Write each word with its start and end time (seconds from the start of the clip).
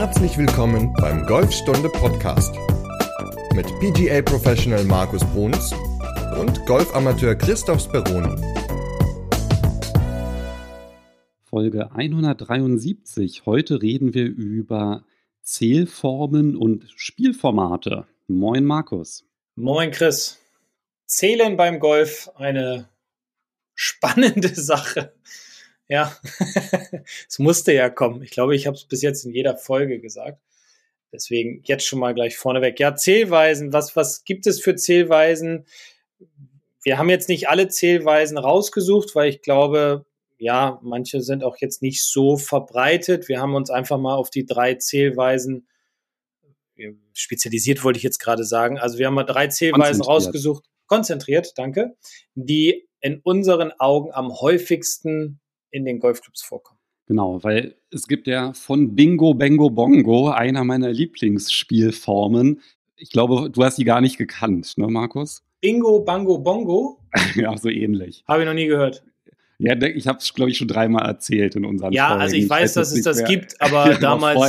Herzlich 0.00 0.38
willkommen 0.38 0.92
beim 1.00 1.26
Golfstunde 1.26 1.88
Podcast 1.88 2.54
mit 3.52 3.66
PGA 3.80 4.22
Professional 4.22 4.84
Markus 4.84 5.24
Bruns 5.24 5.72
und 6.40 6.64
Golfamateur 6.66 7.34
Christoph 7.34 7.82
Speroni. 7.82 8.40
Folge 11.42 11.90
173. 11.90 13.44
Heute 13.44 13.82
reden 13.82 14.14
wir 14.14 14.26
über 14.26 15.04
Zählformen 15.42 16.54
und 16.56 16.86
Spielformate. 16.94 18.06
Moin 18.28 18.64
Markus. 18.64 19.24
Moin 19.56 19.90
Chris. 19.90 20.38
Zählen 21.06 21.56
beim 21.56 21.80
Golf 21.80 22.30
eine 22.36 22.88
spannende 23.74 24.48
Sache. 24.54 25.12
Ja, 25.88 26.16
es 27.28 27.38
musste 27.38 27.72
ja 27.72 27.88
kommen. 27.88 28.22
Ich 28.22 28.30
glaube, 28.30 28.54
ich 28.54 28.66
habe 28.66 28.76
es 28.76 28.84
bis 28.84 29.02
jetzt 29.02 29.24
in 29.24 29.32
jeder 29.32 29.56
Folge 29.56 30.00
gesagt. 30.00 30.40
Deswegen 31.12 31.62
jetzt 31.64 31.86
schon 31.86 31.98
mal 31.98 32.14
gleich 32.14 32.36
vorneweg. 32.36 32.78
Ja, 32.78 32.94
Zählweisen. 32.94 33.72
Was, 33.72 33.96
was 33.96 34.24
gibt 34.24 34.46
es 34.46 34.60
für 34.60 34.76
Zählweisen? 34.76 35.64
Wir 36.82 36.98
haben 36.98 37.08
jetzt 37.08 37.30
nicht 37.30 37.48
alle 37.48 37.68
Zählweisen 37.68 38.36
rausgesucht, 38.36 39.14
weil 39.14 39.30
ich 39.30 39.40
glaube, 39.40 40.04
ja, 40.36 40.78
manche 40.82 41.22
sind 41.22 41.42
auch 41.42 41.56
jetzt 41.56 41.80
nicht 41.80 42.04
so 42.04 42.36
verbreitet. 42.36 43.28
Wir 43.28 43.40
haben 43.40 43.54
uns 43.54 43.70
einfach 43.70 43.98
mal 43.98 44.14
auf 44.14 44.28
die 44.30 44.44
drei 44.44 44.74
Zählweisen 44.74 45.66
spezialisiert, 47.12 47.82
wollte 47.82 47.96
ich 47.96 48.04
jetzt 48.04 48.20
gerade 48.20 48.44
sagen. 48.44 48.78
Also 48.78 48.98
wir 48.98 49.06
haben 49.06 49.14
mal 49.14 49.24
drei 49.24 49.48
Zählweisen 49.48 50.02
rausgesucht, 50.02 50.64
konzentriert, 50.86 51.52
danke, 51.56 51.96
die 52.34 52.88
in 53.00 53.20
unseren 53.20 53.72
Augen 53.72 54.12
am 54.12 54.40
häufigsten 54.40 55.40
in 55.70 55.84
den 55.84 55.98
Golfclubs 55.98 56.42
vorkommen. 56.42 56.78
Genau, 57.06 57.42
weil 57.42 57.76
es 57.90 58.06
gibt 58.06 58.26
ja 58.26 58.52
von 58.52 58.94
Bingo, 58.94 59.32
Bango, 59.34 59.70
Bongo 59.70 60.28
einer 60.30 60.64
meiner 60.64 60.90
Lieblingsspielformen. 60.90 62.60
Ich 62.96 63.10
glaube, 63.10 63.50
du 63.50 63.64
hast 63.64 63.78
die 63.78 63.84
gar 63.84 64.00
nicht 64.00 64.18
gekannt, 64.18 64.76
ne, 64.76 64.88
Markus? 64.88 65.42
Bingo, 65.60 66.00
Bango, 66.00 66.38
Bongo? 66.38 66.98
ja, 67.34 67.56
so 67.56 67.68
ähnlich. 67.70 68.24
Habe 68.28 68.42
ich 68.42 68.46
noch 68.46 68.54
nie 68.54 68.66
gehört. 68.66 69.02
Ja, 69.60 69.74
ich 69.80 70.06
habe 70.06 70.18
es, 70.18 70.32
glaube 70.34 70.50
ich, 70.52 70.56
schon 70.56 70.68
dreimal 70.68 71.04
erzählt 71.04 71.56
in 71.56 71.64
unseren 71.64 71.92
Ja, 71.92 72.08
Folgen. 72.08 72.22
also 72.22 72.36
ich 72.36 72.48
weiß, 72.48 72.74
dass 72.74 72.92
es 72.92 73.02
das 73.02 73.16
mehr. 73.18 73.26
gibt, 73.26 73.56
aber 73.60 73.90
ja, 73.92 73.98
damals 73.98 74.40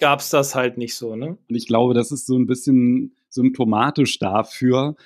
gab 0.00 0.20
es 0.20 0.28
das 0.30 0.54
halt 0.54 0.76
nicht 0.76 0.94
so. 0.94 1.16
Ne? 1.16 1.38
Und 1.48 1.54
ich 1.54 1.66
glaube, 1.66 1.94
das 1.94 2.12
ist 2.12 2.26
so 2.26 2.36
ein 2.36 2.46
bisschen 2.46 3.16
symptomatisch 3.30 4.18
dafür, 4.18 4.96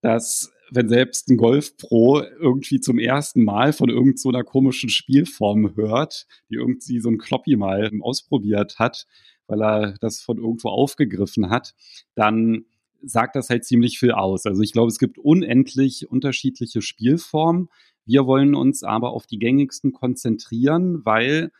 dass 0.00 0.52
wenn 0.70 0.88
selbst 0.88 1.28
ein 1.28 1.36
Golfpro 1.36 2.22
irgendwie 2.22 2.80
zum 2.80 2.98
ersten 2.98 3.44
Mal 3.44 3.72
von 3.72 3.88
irgendeiner 3.88 4.40
so 4.40 4.44
komischen 4.44 4.88
Spielform 4.88 5.76
hört, 5.76 6.26
die 6.50 6.56
irgendwie 6.56 7.00
so 7.00 7.08
ein 7.08 7.18
Kloppi 7.18 7.56
mal 7.56 7.90
ausprobiert 8.00 8.78
hat, 8.78 9.06
weil 9.46 9.62
er 9.62 9.94
das 10.00 10.20
von 10.20 10.38
irgendwo 10.38 10.68
aufgegriffen 10.68 11.50
hat, 11.50 11.74
dann 12.14 12.64
sagt 13.02 13.36
das 13.36 13.50
halt 13.50 13.64
ziemlich 13.64 13.98
viel 13.98 14.10
aus. 14.10 14.46
Also 14.46 14.62
ich 14.62 14.72
glaube, 14.72 14.88
es 14.88 14.98
gibt 14.98 15.18
unendlich 15.18 16.10
unterschiedliche 16.10 16.82
Spielformen. 16.82 17.68
Wir 18.04 18.26
wollen 18.26 18.54
uns 18.54 18.82
aber 18.82 19.10
auf 19.10 19.26
die 19.26 19.38
gängigsten 19.38 19.92
konzentrieren, 19.92 21.04
weil 21.04 21.52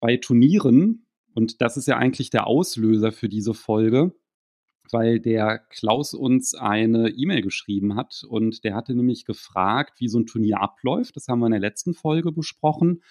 bei 0.00 0.16
Turnieren, 0.16 1.06
und 1.34 1.60
das 1.60 1.76
ist 1.76 1.86
ja 1.86 1.96
eigentlich 1.96 2.30
der 2.30 2.46
Auslöser 2.46 3.12
für 3.12 3.28
diese 3.28 3.54
Folge, 3.54 4.14
weil 4.92 5.20
der 5.20 5.58
Klaus 5.70 6.14
uns 6.14 6.54
eine 6.54 7.08
E-Mail 7.10 7.42
geschrieben 7.42 7.96
hat 7.96 8.24
und 8.28 8.64
der 8.64 8.74
hatte 8.74 8.94
nämlich 8.94 9.24
gefragt, 9.24 10.00
wie 10.00 10.08
so 10.08 10.18
ein 10.18 10.26
Turnier 10.26 10.60
abläuft. 10.60 11.16
Das 11.16 11.28
haben 11.28 11.40
wir 11.40 11.46
in 11.46 11.52
der 11.52 11.60
letzten 11.60 11.94
Folge 11.94 12.32
besprochen. 12.32 13.02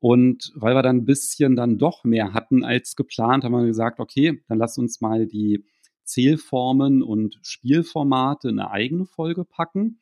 Und 0.00 0.52
weil 0.54 0.74
wir 0.74 0.82
dann 0.82 0.98
ein 0.98 1.04
bisschen 1.04 1.56
dann 1.56 1.78
doch 1.78 2.04
mehr 2.04 2.32
hatten 2.32 2.64
als 2.64 2.96
geplant, 2.96 3.44
haben 3.44 3.52
wir 3.52 3.66
gesagt, 3.66 4.00
okay, 4.00 4.42
dann 4.48 4.58
lass 4.58 4.78
uns 4.78 5.00
mal 5.00 5.26
die 5.26 5.64
Zählformen 6.04 7.02
und 7.02 7.38
Spielformate 7.42 8.48
in 8.48 8.58
eine 8.58 8.70
eigene 8.70 9.04
Folge 9.04 9.44
packen. 9.44 10.00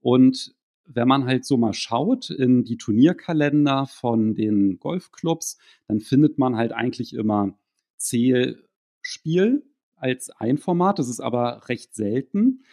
Und 0.00 0.54
wenn 0.84 1.08
man 1.08 1.24
halt 1.24 1.44
so 1.44 1.56
mal 1.56 1.74
schaut 1.74 2.30
in 2.30 2.64
die 2.64 2.76
Turnierkalender 2.76 3.86
von 3.86 4.34
den 4.34 4.78
Golfclubs, 4.78 5.58
dann 5.86 6.00
findet 6.00 6.38
man 6.38 6.56
halt 6.56 6.72
eigentlich 6.72 7.14
immer 7.14 7.58
Zählspiel 7.96 9.67
als 10.00 10.30
ein 10.30 10.58
Format. 10.58 10.98
Das 10.98 11.08
ist 11.08 11.20
aber 11.20 11.68
recht 11.68 11.94
selten. 11.94 12.64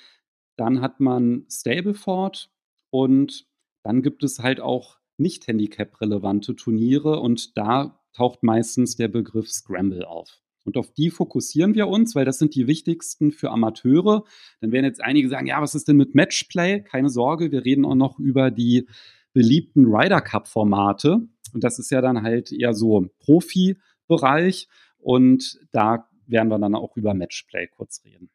Dann 0.58 0.82
hat 0.82 1.00
man 1.00 1.46
Stableford 1.50 2.50
und 2.90 3.48
dann 3.84 4.02
gibt 4.02 4.24
es 4.24 4.40
halt 4.40 4.60
auch 4.60 4.98
nicht 5.18 5.48
Handicap-relevante 5.48 6.56
Turniere 6.56 7.20
und 7.20 7.58
da 7.58 8.02
taucht 8.14 8.44
meistens 8.44 8.96
der 8.96 9.08
Begriff 9.08 9.50
Scramble 9.50 10.08
auf. 10.08 10.42
Und 10.64 10.78
auf 10.78 10.92
die 10.92 11.12
fokussieren 11.12 11.76
wir 11.76 11.88
uns, 11.88 12.16
weil 12.16 12.26
das 12.26 12.40
sind 12.40 12.56
die 12.56 12.68
wichtigsten 12.68 13.32
für 13.32 13.52
Amateure. 13.52 14.24
Dann 14.62 14.72
werden 14.72 14.86
jetzt 14.86 15.04
einige 15.04 15.30
sagen, 15.30 15.46
ja, 15.46 15.62
was 15.62 15.76
ist 15.76 15.88
denn 15.88 15.98
mit 15.98 16.16
Matchplay? 16.16 16.82
Keine 16.82 17.10
Sorge, 17.10 17.52
wir 17.52 17.64
reden 17.64 17.86
auch 17.86 17.96
noch 17.96 18.18
über 18.18 18.50
die 18.50 18.88
beliebten 19.34 19.86
Ryder 19.86 20.22
Cup 20.22 20.48
Formate. 20.48 21.28
Und 21.54 21.64
das 21.64 21.78
ist 21.78 21.92
ja 21.92 22.02
dann 22.02 22.24
halt 22.24 22.52
eher 22.52 22.74
so 22.74 23.08
Profi-Bereich. 23.20 24.68
Und 24.98 25.60
da 25.72 26.10
werden 26.28 26.50
wir 26.50 26.60
dann 26.60 26.76
auch 26.76 26.96
über 26.96 27.14
Matchplay 27.14 27.68
kurz 27.68 28.04
reden. 28.04 28.30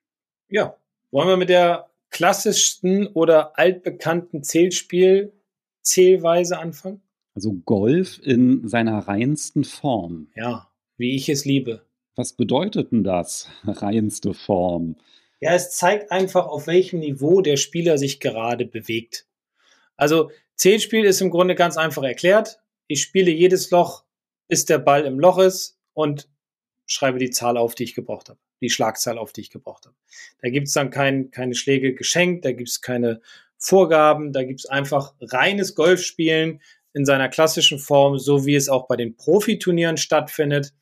Ja, 0.48 0.76
wollen 1.10 1.28
wir 1.28 1.36
mit 1.36 1.48
der 1.48 1.90
klassischsten 2.10 3.06
oder 3.08 3.58
altbekannten 3.58 4.42
Zählspiel 4.42 5.32
Zählweise 5.82 6.58
anfangen? 6.58 7.02
Also 7.34 7.52
Golf 7.64 8.20
in 8.22 8.66
seiner 8.68 8.98
reinsten 8.98 9.64
Form. 9.64 10.28
Ja, 10.34 10.70
wie 10.96 11.14
ich 11.14 11.28
es 11.28 11.44
liebe. 11.44 11.86
Was 12.16 12.32
bedeutet 12.34 12.92
denn 12.92 13.04
das, 13.04 13.48
reinste 13.64 14.34
Form? 14.34 14.96
Ja, 15.40 15.54
es 15.54 15.70
zeigt 15.70 16.12
einfach, 16.12 16.46
auf 16.46 16.66
welchem 16.66 17.00
Niveau 17.00 17.40
der 17.40 17.56
Spieler 17.56 17.96
sich 17.96 18.20
gerade 18.20 18.66
bewegt. 18.66 19.26
Also 19.96 20.30
Zählspiel 20.56 21.04
ist 21.04 21.22
im 21.22 21.30
Grunde 21.30 21.54
ganz 21.54 21.76
einfach 21.78 22.02
erklärt. 22.02 22.60
Ich 22.88 23.00
spiele 23.00 23.30
jedes 23.30 23.70
Loch, 23.70 24.04
bis 24.48 24.66
der 24.66 24.78
Ball 24.78 25.06
im 25.06 25.18
Loch 25.18 25.38
ist 25.38 25.78
und 25.94 26.28
schreibe 26.90 27.18
die 27.18 27.30
Zahl 27.30 27.56
auf, 27.56 27.74
die 27.74 27.84
ich 27.84 27.94
gebraucht 27.94 28.28
habe, 28.28 28.38
die 28.60 28.70
Schlagzahl 28.70 29.16
auf, 29.16 29.32
die 29.32 29.42
ich 29.42 29.50
gebraucht 29.50 29.86
habe. 29.86 29.96
Da 30.40 30.50
gibt 30.50 30.68
es 30.68 30.74
dann 30.74 30.90
kein, 30.90 31.30
keine 31.30 31.54
Schläge 31.54 31.94
geschenkt, 31.94 32.44
da 32.44 32.52
gibt 32.52 32.68
es 32.68 32.80
keine 32.80 33.20
Vorgaben, 33.56 34.32
da 34.32 34.42
gibt 34.42 34.60
es 34.60 34.66
einfach 34.66 35.14
reines 35.20 35.74
Golfspielen 35.74 36.60
in 36.92 37.04
seiner 37.04 37.28
klassischen 37.28 37.78
Form, 37.78 38.18
so 38.18 38.44
wie 38.46 38.56
es 38.56 38.68
auch 38.68 38.88
bei 38.88 38.96
den 38.96 39.16
Profiturnieren 39.16 39.96
stattfindet. 39.96 40.74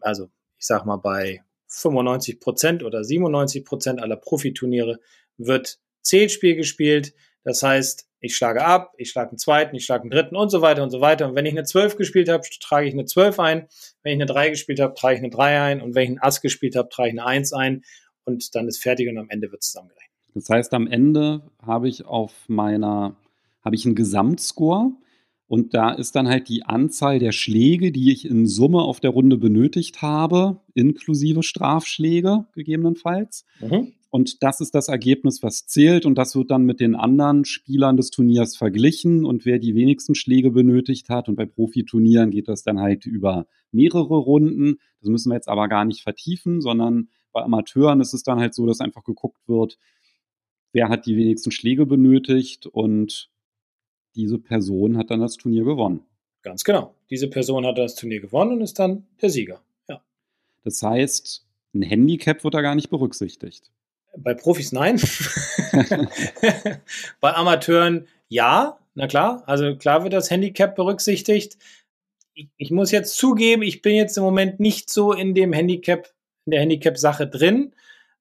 Also 0.00 0.30
ich 0.58 0.66
sag 0.66 0.84
mal 0.86 0.96
bei 0.96 1.44
95 1.68 2.40
Prozent 2.40 2.82
oder 2.82 3.04
97 3.04 3.64
Prozent 3.64 4.02
aller 4.02 4.16
Profiturniere 4.16 4.98
wird 5.36 5.78
Zählspiel 6.02 6.56
gespielt. 6.56 7.14
Das 7.44 7.62
heißt, 7.62 8.06
ich 8.20 8.36
schlage 8.36 8.64
ab, 8.64 8.92
ich 8.98 9.10
schlage 9.10 9.30
einen 9.30 9.38
zweiten, 9.38 9.74
ich 9.74 9.84
schlage 9.84 10.02
einen 10.02 10.10
dritten 10.10 10.36
und 10.36 10.50
so 10.50 10.60
weiter 10.60 10.82
und 10.82 10.90
so 10.90 11.00
weiter. 11.00 11.28
Und 11.28 11.34
wenn 11.34 11.46
ich 11.46 11.52
eine 11.52 11.64
12 11.64 11.96
gespielt 11.96 12.28
habe, 12.28 12.44
trage 12.60 12.86
ich 12.86 12.92
eine 12.92 13.06
12 13.06 13.40
ein. 13.40 13.68
Wenn 14.02 14.12
ich 14.12 14.22
eine 14.22 14.26
3 14.26 14.50
gespielt 14.50 14.80
habe, 14.80 14.94
trage 14.94 15.14
ich 15.14 15.20
eine 15.20 15.30
3 15.30 15.62
ein. 15.62 15.80
Und 15.80 15.94
wenn 15.94 16.02
ich 16.02 16.08
einen 16.10 16.18
Ass 16.18 16.42
gespielt 16.42 16.76
habe, 16.76 16.88
trage 16.90 17.08
ich 17.08 17.18
eine 17.18 17.26
1 17.26 17.52
ein. 17.52 17.82
Und 18.24 18.54
dann 18.54 18.68
ist 18.68 18.82
fertig 18.82 19.08
und 19.08 19.16
am 19.16 19.30
Ende 19.30 19.50
wird 19.50 19.62
zusammengerechnet. 19.62 20.10
Das 20.34 20.48
heißt, 20.50 20.74
am 20.74 20.86
Ende 20.86 21.42
habe 21.62 21.88
ich 21.88 22.04
auf 22.04 22.32
meiner, 22.46 23.16
habe 23.64 23.74
ich 23.74 23.86
einen 23.86 23.94
Gesamtscore. 23.94 24.92
Und 25.48 25.74
da 25.74 25.90
ist 25.90 26.14
dann 26.14 26.28
halt 26.28 26.48
die 26.48 26.62
Anzahl 26.62 27.18
der 27.18 27.32
Schläge, 27.32 27.90
die 27.90 28.12
ich 28.12 28.24
in 28.24 28.46
Summe 28.46 28.82
auf 28.82 29.00
der 29.00 29.10
Runde 29.10 29.36
benötigt 29.36 30.00
habe, 30.02 30.60
inklusive 30.74 31.42
Strafschläge 31.42 32.44
gegebenenfalls. 32.54 33.46
Mhm. 33.58 33.94
Und 34.10 34.42
das 34.42 34.60
ist 34.60 34.74
das 34.74 34.88
Ergebnis, 34.88 35.42
was 35.42 35.66
zählt. 35.66 36.04
Und 36.04 36.16
das 36.16 36.34
wird 36.34 36.50
dann 36.50 36.64
mit 36.64 36.80
den 36.80 36.96
anderen 36.96 37.44
Spielern 37.44 37.96
des 37.96 38.10
Turniers 38.10 38.56
verglichen. 38.56 39.24
Und 39.24 39.46
wer 39.46 39.58
die 39.58 39.74
wenigsten 39.74 40.16
Schläge 40.16 40.50
benötigt 40.50 41.08
hat, 41.08 41.28
und 41.28 41.36
bei 41.36 41.46
Profiturnieren 41.46 42.30
geht 42.30 42.48
das 42.48 42.64
dann 42.64 42.80
halt 42.80 43.06
über 43.06 43.46
mehrere 43.70 44.16
Runden. 44.16 44.78
Das 45.00 45.08
müssen 45.08 45.30
wir 45.30 45.36
jetzt 45.36 45.48
aber 45.48 45.68
gar 45.68 45.84
nicht 45.84 46.02
vertiefen, 46.02 46.60
sondern 46.60 47.08
bei 47.32 47.42
Amateuren 47.42 48.00
ist 48.00 48.12
es 48.12 48.24
dann 48.24 48.40
halt 48.40 48.54
so, 48.54 48.66
dass 48.66 48.80
einfach 48.80 49.04
geguckt 49.04 49.48
wird, 49.48 49.78
wer 50.72 50.88
hat 50.88 51.06
die 51.06 51.16
wenigsten 51.16 51.52
Schläge 51.52 51.86
benötigt 51.86 52.66
und 52.66 53.30
diese 54.16 54.38
Person 54.38 54.96
hat 54.96 55.10
dann 55.10 55.20
das 55.20 55.36
Turnier 55.36 55.64
gewonnen. 55.64 56.02
Ganz 56.42 56.64
genau. 56.64 56.94
Diese 57.10 57.28
Person 57.28 57.66
hat 57.66 57.78
das 57.78 57.94
Turnier 57.94 58.20
gewonnen 58.20 58.52
und 58.52 58.60
ist 58.62 58.78
dann 58.78 59.06
der 59.20 59.30
Sieger. 59.30 59.62
Ja. 59.88 60.02
Das 60.64 60.82
heißt, 60.82 61.46
ein 61.74 61.82
Handicap 61.82 62.42
wird 62.42 62.54
da 62.54 62.62
gar 62.62 62.74
nicht 62.74 62.90
berücksichtigt. 62.90 63.70
Bei 64.16 64.34
Profis 64.34 64.72
nein. 64.72 65.00
Bei 67.20 67.34
Amateuren 67.34 68.08
ja, 68.28 68.78
na 68.94 69.06
klar. 69.06 69.42
Also 69.46 69.76
klar 69.76 70.02
wird 70.02 70.12
das 70.12 70.30
Handicap 70.30 70.74
berücksichtigt. 70.74 71.58
Ich, 72.34 72.48
ich, 72.56 72.70
muss 72.70 72.90
jetzt 72.90 73.16
zugeben, 73.16 73.62
ich 73.62 73.82
bin 73.82 73.94
jetzt 73.94 74.16
im 74.16 74.24
Moment 74.24 74.60
nicht 74.60 74.90
so 74.90 75.12
in 75.12 75.34
dem 75.34 75.52
Handicap, 75.52 76.12
in 76.46 76.52
der 76.52 76.60
Handicap-Sache 76.60 77.26
drin, 77.28 77.74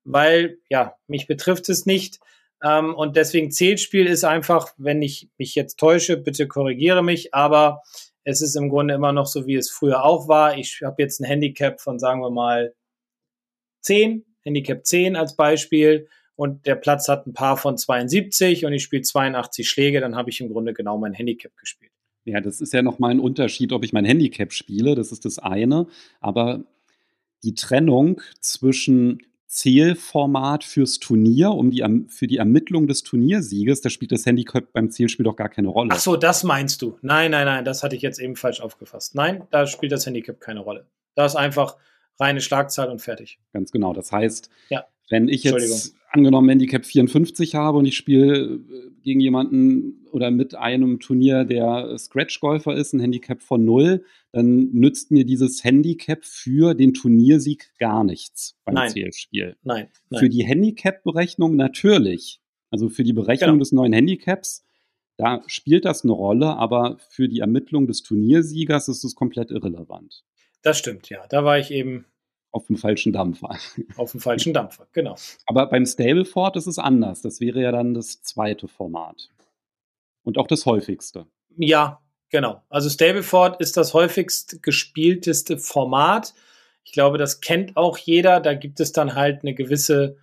weil 0.04 0.58
ja, 0.70 0.96
mich 1.08 1.28
betrifft 1.28 1.70
es 1.70 1.86
nicht. 1.86 2.20
Ähm, 2.64 2.96
und 2.96 3.16
deswegen 3.16 3.52
Zählspiel 3.52 4.08
ist 4.08 4.24
einfach, 4.24 4.74
wenn 4.78 5.02
ich 5.02 5.30
mich 5.38 5.56
jetzt 5.56 5.80
täusche, 5.80 6.18
bitte 6.18 6.48
korrigiere 6.48 7.04
mich, 7.04 7.34
aber 7.34 7.84
Es 8.26 8.42
ist 8.42 8.56
im 8.56 8.70
Grunde 8.70 8.94
immer 8.94 9.12
noch 9.14 9.26
so, 9.26 9.48
wie 9.48 9.56
es 9.56 9.72
früher 9.72 10.04
auch 10.04 10.28
war. 10.28 10.58
Ich 10.58 10.82
habe 10.84 11.02
jetzt 11.02 11.20
ein 11.20 11.26
Handicap 11.26 11.82
von, 11.82 12.00
sagen 12.00 12.22
wir 12.22 12.30
mal, 12.30 12.76
10, 13.82 14.26
Handicap 14.44 14.86
10 14.86 15.16
als 15.16 15.36
Beispiel 15.36 16.08
und 16.36 16.66
der 16.66 16.76
Platz 16.76 17.08
hat 17.08 17.28
ein 17.28 17.34
Paar 17.34 17.58
von 17.58 17.78
72 17.78 18.66
und 18.66 18.74
ich 18.74 18.84
spiele 18.84 19.02
82 19.02 19.68
Schläge, 19.68 20.00
dann 20.00 20.16
habe 20.16 20.30
ich 20.30 20.40
im 20.40 20.50
Grunde 20.50 20.74
genau 20.74 20.98
mein 20.98 21.14
Handicap 21.14 21.56
gespielt. 21.58 21.92
Ja, 22.26 22.42
das 22.42 22.62
ist 22.62 22.74
ja 22.74 22.82
nochmal 22.82 23.12
ein 23.12 23.20
Unterschied, 23.20 23.74
ob 23.74 23.84
ich 23.84 23.94
mein 23.94 24.06
Handicap 24.06 24.54
spiele, 24.54 24.96
das 24.96 25.12
ist 25.12 25.26
das 25.26 25.40
eine, 25.40 25.88
aber 26.22 26.64
die 27.44 27.56
Trennung 27.56 28.22
zwischen 28.40 29.20
Zählformat 29.48 30.64
fürs 30.64 31.00
Turnier, 31.00 31.52
um 31.52 31.72
die, 31.72 31.84
für 32.08 32.28
die 32.28 32.38
Ermittlung 32.38 32.88
des 32.88 33.02
Turniersieges, 33.02 33.82
da 33.82 33.90
spielt 33.90 34.12
das 34.12 34.26
Handicap 34.26 34.72
beim 34.74 34.92
Zählspiel 34.92 35.24
doch 35.24 35.36
gar 35.36 35.50
keine 35.50 35.70
Rolle. 35.70 35.90
Ach 35.92 36.00
so, 36.00 36.16
das 36.16 36.44
meinst 36.44 36.84
du. 36.84 37.00
Nein, 37.02 37.32
nein, 37.32 37.46
nein, 37.46 37.66
das 37.66 37.82
hatte 37.82 37.96
ich 37.96 38.04
jetzt 38.04 38.20
eben 38.20 38.36
falsch 38.36 38.62
aufgefasst. 38.62 39.16
Nein, 39.16 39.44
da 39.50 39.66
spielt 39.66 39.92
das 39.92 40.06
Handicap 40.06 40.40
keine 40.40 40.60
Rolle. 40.60 40.86
Da 41.16 41.26
ist 41.26 41.36
einfach 41.36 41.78
reine 42.20 42.42
Schlagzahl 42.42 42.90
und 42.90 43.02
fertig. 43.02 43.40
Ganz 43.54 43.72
genau. 43.72 43.94
Das 43.94 44.12
heißt, 44.12 44.50
ja. 44.70 44.86
wenn 45.10 45.28
ich 45.28 45.44
jetzt 45.44 45.96
angenommen 46.12 46.50
Handicap 46.50 46.86
54 46.86 47.56
habe 47.56 47.78
und 47.78 47.86
ich 47.86 47.96
spiele 47.96 48.38
äh, 48.38 48.60
gegen 49.04 49.20
jemanden 49.20 50.06
oder 50.12 50.32
mit 50.32 50.56
einem 50.56 51.00
Turnier, 51.00 51.46
der 51.46 51.98
Scratch-Golfer 51.98 52.76
ist, 52.76 52.94
ein 52.94 53.00
Handicap 53.00 53.42
von 53.42 53.64
null, 53.64 54.04
dann 54.32 54.72
nützt 54.72 55.12
mir 55.12 55.26
dieses 55.26 55.64
Handicap 55.64 56.26
für 56.26 56.74
den 56.74 56.94
Turniersieg 56.94 57.72
gar 57.80 58.04
nichts 58.04 58.58
beim 58.66 58.76
nein. 58.76 58.90
Zählspiel. 58.90 59.56
Nein, 59.64 59.88
nein. 60.10 60.20
Für 60.20 60.30
die 60.30 60.44
Handicap-Berechnung 60.44 61.56
natürlich. 61.56 62.42
Also 62.72 62.90
für 62.90 63.04
die 63.04 63.14
Berechnung 63.14 63.52
genau. 63.52 63.60
des 63.60 63.72
neuen 63.72 63.94
Handicaps, 63.94 64.64
da 65.18 65.42
spielt 65.48 65.86
das 65.86 66.04
eine 66.04 66.14
Rolle, 66.14 66.56
aber 66.56 66.98
für 67.10 67.28
die 67.28 67.40
Ermittlung 67.40 67.88
des 67.88 68.04
Turniersiegers 68.04 68.88
ist 68.88 69.04
es 69.04 69.16
komplett 69.16 69.52
irrelevant. 69.52 70.24
Das 70.62 70.78
stimmt, 70.78 71.10
ja. 71.10 71.26
Da 71.28 71.44
war 71.44 71.58
ich 71.58 71.72
eben 71.72 72.06
auf 72.52 72.66
dem 72.66 72.78
falschen 72.78 73.14
Dampfer. 73.14 73.58
Auf 73.98 74.12
dem 74.12 74.20
falschen 74.20 74.54
Dampfer, 74.54 74.88
genau. 74.92 75.16
Aber 75.46 75.68
beim 75.68 75.86
Stableford 75.86 76.56
ist 76.56 76.66
es 76.66 76.80
anders. 76.80 77.22
Das 77.22 77.40
wäre 77.40 77.62
ja 77.62 77.72
dann 77.72 77.94
das 77.94 78.24
zweite 78.24 78.68
Format. 78.68 79.30
Und 80.24 80.38
auch 80.40 80.48
das 80.48 80.66
häufigste. 80.66 81.28
Ja, 81.58 82.02
genau. 82.30 82.64
Also 82.70 82.90
Stableford 82.90 83.62
ist 83.62 83.78
das 83.78 83.94
häufigst 83.94 84.64
gespielteste 84.64 85.60
Format. 85.60 86.34
Ich 86.84 86.92
glaube, 86.92 87.20
das 87.20 87.40
kennt 87.40 87.78
auch 87.78 88.00
jeder. 88.00 88.40
Da 88.40 88.56
gibt 88.56 88.80
es 88.80 88.92
dann 88.92 89.14
halt 89.14 89.44
eine 89.44 89.54
gewisse 89.54 90.18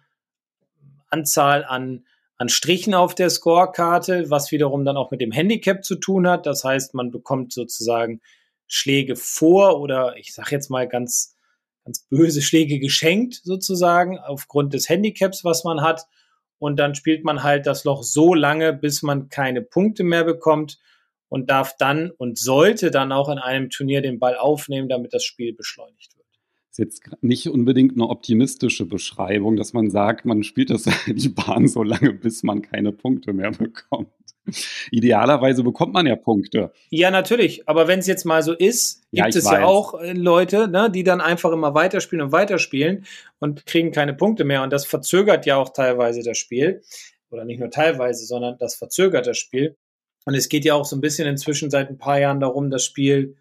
Anzahl 1.09 1.65
an, 1.65 2.07
an 2.39 2.49
Strichen 2.49 2.95
auf 2.95 3.15
der 3.15 3.31
Scorekarte, 3.31 4.31
was 4.31 4.51
wiederum 4.51 4.85
dann 4.85 4.97
auch 4.97 5.13
mit 5.13 5.21
dem 5.21 5.31
Handicap 5.31 5.85
zu 5.85 5.95
tun 5.95 6.29
hat. 6.29 6.45
Das 6.47 6.65
heißt, 6.65 6.95
man 6.95 7.13
bekommt 7.13 7.53
sozusagen 7.53 8.21
Schläge 8.67 9.17
vor 9.17 9.81
oder 9.81 10.17
ich 10.17 10.35
sage 10.35 10.51
jetzt 10.51 10.71
mal 10.71 10.89
ganz 10.89 11.37
ganz 11.87 12.05
böse 12.11 12.43
Schläge 12.43 12.81
geschenkt, 12.81 13.41
sozusagen, 13.45 14.19
aufgrund 14.19 14.75
des 14.75 14.89
Handicaps, 14.89 15.45
was 15.45 15.63
man 15.65 15.81
hat. 15.81 16.07
Und 16.59 16.79
dann 16.79 16.95
spielt 16.95 17.25
man 17.25 17.43
halt 17.43 17.67
das 17.67 17.85
Loch 17.85 18.03
so 18.03 18.35
lange, 18.35 18.73
bis 18.73 19.03
man 19.03 19.29
keine 19.29 19.63
Punkte 19.63 20.03
mehr 20.03 20.25
bekommt 20.25 20.79
und 21.29 21.49
darf 21.49 21.77
dann 21.79 22.11
und 22.11 22.39
sollte 22.39 22.91
dann 22.91 23.13
auch 23.13 23.29
in 23.29 23.39
einem 23.39 23.71
Turnier 23.71 24.03
den 24.03 24.19
Ball 24.19 24.37
aufnehmen, 24.37 24.89
damit 24.89 25.15
das 25.15 25.25
Spiel 25.25 25.55
beschleunigt 25.55 26.17
wird. 26.17 26.27
Das 26.71 26.79
ist 26.79 26.79
jetzt 26.79 27.23
nicht 27.23 27.49
unbedingt 27.49 27.93
eine 27.93 28.09
optimistische 28.09 28.85
Beschreibung, 28.85 29.57
dass 29.57 29.73
man 29.73 29.91
sagt, 29.91 30.25
man 30.25 30.43
spielt 30.43 30.71
das 30.71 30.85
die 31.07 31.29
Bahn 31.29 31.69
so 31.69 31.83
lange, 31.85 32.13
bis 32.13 32.43
man 32.43 32.63
keine 32.63 32.93
Punkte 32.93 33.33
mehr 33.33 33.53
bekommt. 33.53 34.11
Idealerweise 34.91 35.63
bekommt 35.63 35.93
man 35.93 36.07
ja 36.07 36.17
Punkte. 36.17 36.73
Ja, 36.91 37.11
natürlich. 37.11 37.69
Aber 37.69 37.89
wenn 37.89 37.99
es 37.99 38.07
jetzt 38.07 38.25
mal 38.25 38.43
so 38.43 38.53
ist, 38.53 39.03
gibt 39.11 39.19
ja, 39.19 39.27
es 39.27 39.45
weiß. 39.45 39.53
ja 39.53 39.65
auch 39.65 40.01
äh, 40.01 40.13
Leute, 40.13 40.69
ne, 40.69 40.91
die 40.91 41.05
dann 41.05 41.21
einfach 41.21 41.53
immer 41.53 41.75
weiterspielen 41.75 42.27
und 42.27 42.33
weiterspielen 42.33 43.05
und 43.39 43.67
kriegen 43.67 43.93
keine 43.93 44.15
Punkte 44.15 44.45
mehr. 44.45 44.63
Und 44.63 44.73
das 44.73 44.87
verzögert 44.87 45.47
ja 45.47 45.57
auch 45.57 45.71
teilweise 45.71 46.23
das 46.23 46.39
Spiel. 46.39 46.83
Oder 47.31 47.45
nicht 47.45 47.59
nur 47.59 47.71
teilweise, 47.71 48.25
sondern 48.25 48.57
das 48.59 48.77
verzögert 48.77 49.27
das 49.27 49.39
Spiel. 49.39 49.77
Und 50.27 50.35
es 50.35 50.49
geht 50.49 50.65
ja 50.65 50.75
auch 50.75 50.85
so 50.85 50.97
ein 50.97 51.01
bisschen 51.01 51.27
inzwischen 51.29 51.71
seit 51.71 51.89
ein 51.89 51.99
paar 51.99 52.19
Jahren 52.19 52.41
darum, 52.41 52.71
das 52.71 52.85
Spiel 52.85 53.37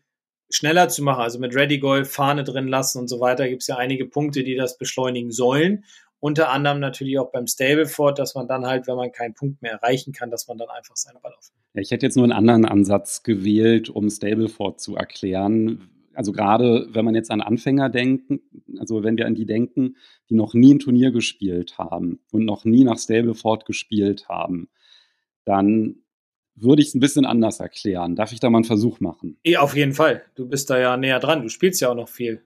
schneller 0.50 0.90
zu 0.90 1.04
machen. 1.04 1.22
Also 1.22 1.40
mit 1.40 1.56
Ready 1.56 1.80
Golf, 1.80 2.12
Fahne 2.12 2.44
drin 2.44 2.68
lassen 2.68 3.00
und 3.00 3.08
so 3.08 3.20
weiter 3.20 3.48
gibt 3.48 3.64
es 3.64 3.68
ja 3.68 3.78
einige 3.78 4.06
Punkte, 4.06 4.44
die 4.44 4.56
das 4.56 4.78
beschleunigen 4.78 5.32
sollen. 5.32 5.84
Unter 6.26 6.50
anderem 6.50 6.80
natürlich 6.80 7.20
auch 7.20 7.32
beim 7.32 7.46
Stableford, 7.46 8.18
dass 8.18 8.34
man 8.34 8.48
dann 8.48 8.66
halt, 8.66 8.88
wenn 8.88 8.96
man 8.96 9.12
keinen 9.12 9.36
Punkt 9.36 9.62
mehr 9.62 9.74
erreichen 9.74 10.12
kann, 10.12 10.32
dass 10.32 10.48
man 10.48 10.58
dann 10.58 10.70
einfach 10.70 10.96
seinen 10.96 11.22
Ball 11.22 11.32
aufnimmt. 11.32 11.62
Ja, 11.76 11.82
ich 11.82 11.92
hätte 11.92 12.04
jetzt 12.04 12.16
nur 12.16 12.24
einen 12.24 12.32
anderen 12.32 12.66
Ansatz 12.66 13.22
gewählt, 13.22 13.92
um 13.92 14.10
Stableford 14.10 14.80
zu 14.80 14.96
erklären. 14.96 15.88
Also 16.16 16.32
gerade 16.32 16.88
wenn 16.90 17.06
man 17.06 17.14
jetzt 17.14 17.30
an 17.30 17.42
Anfänger 17.42 17.92
denken, 17.92 18.42
also 18.80 19.04
wenn 19.04 19.18
wir 19.18 19.28
an 19.28 19.36
die 19.36 19.46
denken, 19.46 19.98
die 20.32 20.34
noch 20.34 20.56
nie 20.56 20.74
ein 20.74 20.80
Turnier 20.80 21.12
gespielt 21.12 21.78
haben 21.78 22.20
und 22.32 22.44
noch 22.44 22.66
nie 22.66 22.86
nach 22.86 22.98
Stableford 22.98 23.68
gespielt 23.68 24.28
haben, 24.28 24.68
dann 25.44 25.98
würde 26.56 26.82
ich 26.82 26.88
es 26.88 26.96
ein 26.96 27.02
bisschen 27.02 27.26
anders 27.28 27.60
erklären. 27.60 28.16
Darf 28.16 28.32
ich 28.32 28.40
da 28.40 28.50
mal 28.50 28.58
einen 28.58 28.66
Versuch 28.66 29.00
machen? 29.00 29.38
Ja, 29.46 29.60
auf 29.60 29.76
jeden 29.76 29.94
Fall. 29.94 30.24
Du 30.34 30.48
bist 30.48 30.72
da 30.72 30.80
ja 30.80 30.98
näher 30.98 31.20
dran. 31.20 31.44
Du 31.44 31.50
spielst 31.50 31.82
ja 31.82 31.92
auch 31.92 31.96
noch 31.96 32.10
viel 32.10 32.42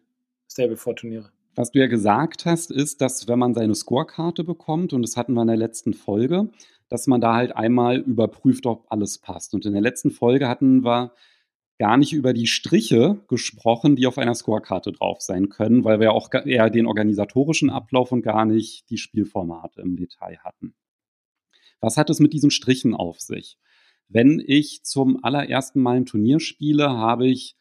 Stableford-Turniere. 0.50 1.32
Was 1.60 1.72
du 1.72 1.80
ja 1.80 1.88
gesagt 1.88 2.46
hast, 2.46 2.72
ist, 2.72 3.02
dass 3.02 3.28
wenn 3.28 3.38
man 3.38 3.54
seine 3.54 3.76
Scorekarte 3.76 4.46
bekommt, 4.46 4.94
und 4.94 5.02
das 5.02 5.18
hatten 5.18 5.34
wir 5.34 5.42
in 5.42 5.50
der 5.50 5.58
letzten 5.58 5.94
Folge, 5.94 6.50
dass 6.88 7.06
man 7.06 7.20
da 7.20 7.36
halt 7.36 7.54
einmal 7.54 7.98
überprüft, 7.98 8.66
ob 8.66 8.90
alles 8.90 9.18
passt. 9.18 9.54
Und 9.54 9.66
in 9.66 9.74
der 9.74 9.82
letzten 9.82 10.10
Folge 10.10 10.48
hatten 10.48 10.86
wir 10.86 11.12
gar 11.78 11.98
nicht 11.98 12.14
über 12.14 12.32
die 12.32 12.48
Striche 12.48 13.20
gesprochen, 13.28 13.98
die 13.98 14.08
auf 14.08 14.18
einer 14.18 14.36
Scorekarte 14.36 14.94
drauf 14.94 15.20
sein 15.20 15.50
können, 15.50 15.84
weil 15.84 16.00
wir 16.00 16.06
ja 16.06 16.12
auch 16.12 16.30
eher 16.32 16.70
den 16.70 16.86
organisatorischen 16.86 17.70
Ablauf 17.70 18.14
und 18.14 18.22
gar 18.22 18.46
nicht 18.46 18.90
die 18.90 18.98
Spielformate 18.98 19.82
im 19.82 19.98
Detail 19.98 20.38
hatten. 20.46 20.76
Was 21.82 21.98
hat 21.98 22.10
es 22.10 22.22
mit 22.22 22.32
diesen 22.32 22.52
Strichen 22.52 22.96
auf 22.96 23.20
sich? 23.20 23.58
Wenn 24.08 24.42
ich 24.48 24.86
zum 24.86 25.22
allerersten 25.26 25.82
Mal 25.82 25.98
ein 25.98 26.06
Turnier 26.06 26.40
spiele, 26.40 26.88
habe 26.88 27.28
ich 27.28 27.58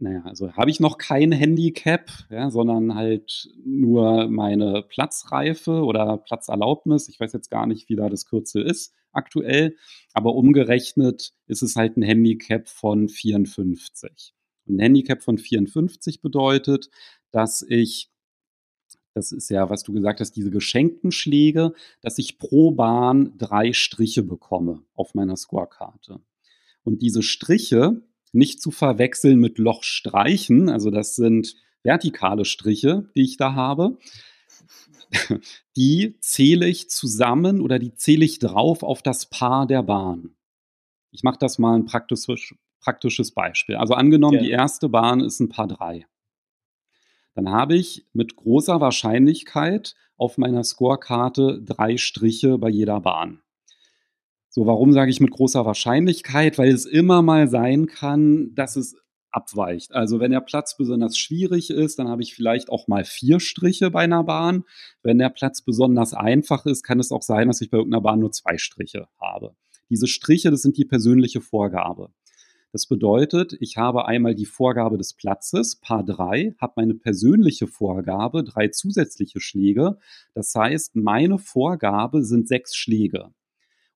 naja, 0.00 0.22
also 0.24 0.52
habe 0.54 0.70
ich 0.70 0.80
noch 0.80 0.96
kein 0.96 1.30
Handicap, 1.30 2.10
ja, 2.30 2.50
sondern 2.50 2.94
halt 2.94 3.50
nur 3.64 4.28
meine 4.28 4.82
Platzreife 4.82 5.84
oder 5.84 6.16
Platzerlaubnis. 6.16 7.08
Ich 7.08 7.20
weiß 7.20 7.32
jetzt 7.34 7.50
gar 7.50 7.66
nicht, 7.66 7.88
wie 7.88 7.96
da 7.96 8.08
das 8.08 8.24
Kürzel 8.24 8.62
ist 8.62 8.94
aktuell, 9.12 9.76
aber 10.12 10.34
umgerechnet 10.34 11.32
ist 11.46 11.62
es 11.62 11.76
halt 11.76 11.96
ein 11.96 12.02
Handicap 12.02 12.68
von 12.68 13.08
54. 13.08 14.34
ein 14.68 14.78
Handicap 14.78 15.22
von 15.22 15.36
54 15.36 16.22
bedeutet, 16.22 16.90
dass 17.30 17.62
ich, 17.62 18.10
das 19.14 19.32
ist 19.32 19.50
ja, 19.50 19.68
was 19.68 19.82
du 19.82 19.92
gesagt 19.92 20.20
hast, 20.20 20.32
diese 20.32 20.50
geschenkten 20.50 21.12
Schläge, 21.12 21.74
dass 22.00 22.18
ich 22.18 22.38
pro 22.38 22.70
Bahn 22.70 23.36
drei 23.36 23.72
Striche 23.72 24.22
bekomme 24.22 24.82
auf 24.94 25.14
meiner 25.14 25.36
Scorekarte. 25.36 26.20
Und 26.84 27.02
diese 27.02 27.22
Striche, 27.22 28.02
nicht 28.32 28.62
zu 28.62 28.70
verwechseln 28.70 29.38
mit 29.38 29.58
Lochstreichen. 29.58 30.68
Also 30.68 30.90
das 30.90 31.16
sind 31.16 31.56
vertikale 31.82 32.44
Striche, 32.44 33.08
die 33.14 33.22
ich 33.22 33.36
da 33.36 33.54
habe. 33.54 33.98
Die 35.76 36.16
zähle 36.20 36.68
ich 36.68 36.88
zusammen 36.88 37.60
oder 37.60 37.78
die 37.80 37.94
zähle 37.94 38.24
ich 38.24 38.38
drauf 38.38 38.82
auf 38.84 39.02
das 39.02 39.26
Paar 39.26 39.66
der 39.66 39.82
Bahn. 39.82 40.36
Ich 41.10 41.24
mache 41.24 41.38
das 41.38 41.58
mal 41.58 41.74
ein 41.74 41.84
praktisch, 41.84 42.54
praktisches 42.80 43.32
Beispiel. 43.32 43.76
Also 43.76 43.94
angenommen, 43.94 44.36
ja. 44.36 44.42
die 44.42 44.50
erste 44.50 44.88
Bahn 44.88 45.20
ist 45.20 45.40
ein 45.40 45.48
Paar 45.48 45.66
3. 45.66 46.06
Dann 47.34 47.50
habe 47.50 47.76
ich 47.76 48.06
mit 48.12 48.36
großer 48.36 48.80
Wahrscheinlichkeit 48.80 49.94
auf 50.16 50.38
meiner 50.38 50.64
Scorekarte 50.64 51.62
drei 51.62 51.96
Striche 51.96 52.58
bei 52.58 52.68
jeder 52.68 53.00
Bahn. 53.00 53.40
So, 54.52 54.66
warum 54.66 54.92
sage 54.92 55.12
ich 55.12 55.20
mit 55.20 55.30
großer 55.30 55.64
Wahrscheinlichkeit? 55.64 56.58
Weil 56.58 56.72
es 56.72 56.84
immer 56.84 57.22
mal 57.22 57.48
sein 57.48 57.86
kann, 57.86 58.52
dass 58.54 58.74
es 58.74 58.96
abweicht. 59.30 59.92
Also 59.94 60.18
wenn 60.18 60.32
der 60.32 60.40
Platz 60.40 60.76
besonders 60.76 61.16
schwierig 61.16 61.70
ist, 61.70 62.00
dann 62.00 62.08
habe 62.08 62.22
ich 62.22 62.34
vielleicht 62.34 62.68
auch 62.68 62.88
mal 62.88 63.04
vier 63.04 63.38
Striche 63.38 63.92
bei 63.92 64.00
einer 64.00 64.24
Bahn. 64.24 64.64
Wenn 65.04 65.18
der 65.18 65.30
Platz 65.30 65.62
besonders 65.62 66.14
einfach 66.14 66.66
ist, 66.66 66.82
kann 66.82 66.98
es 66.98 67.12
auch 67.12 67.22
sein, 67.22 67.46
dass 67.46 67.60
ich 67.60 67.70
bei 67.70 67.78
irgendeiner 67.78 68.02
Bahn 68.02 68.18
nur 68.18 68.32
zwei 68.32 68.58
Striche 68.58 69.06
habe. 69.20 69.54
Diese 69.88 70.08
Striche, 70.08 70.50
das 70.50 70.62
sind 70.62 70.76
die 70.76 70.84
persönliche 70.84 71.40
Vorgabe. 71.40 72.10
Das 72.72 72.86
bedeutet, 72.86 73.56
ich 73.60 73.76
habe 73.76 74.06
einmal 74.06 74.34
die 74.34 74.46
Vorgabe 74.46 74.96
des 74.98 75.14
Platzes, 75.14 75.76
Paar 75.76 76.04
3, 76.04 76.54
habe 76.60 76.72
meine 76.76 76.94
persönliche 76.94 77.66
Vorgabe, 77.66 78.44
drei 78.44 78.68
zusätzliche 78.68 79.40
Schläge. 79.40 79.98
Das 80.34 80.54
heißt, 80.54 80.94
meine 80.94 81.38
Vorgabe 81.38 82.24
sind 82.24 82.46
sechs 82.46 82.76
Schläge. 82.76 83.32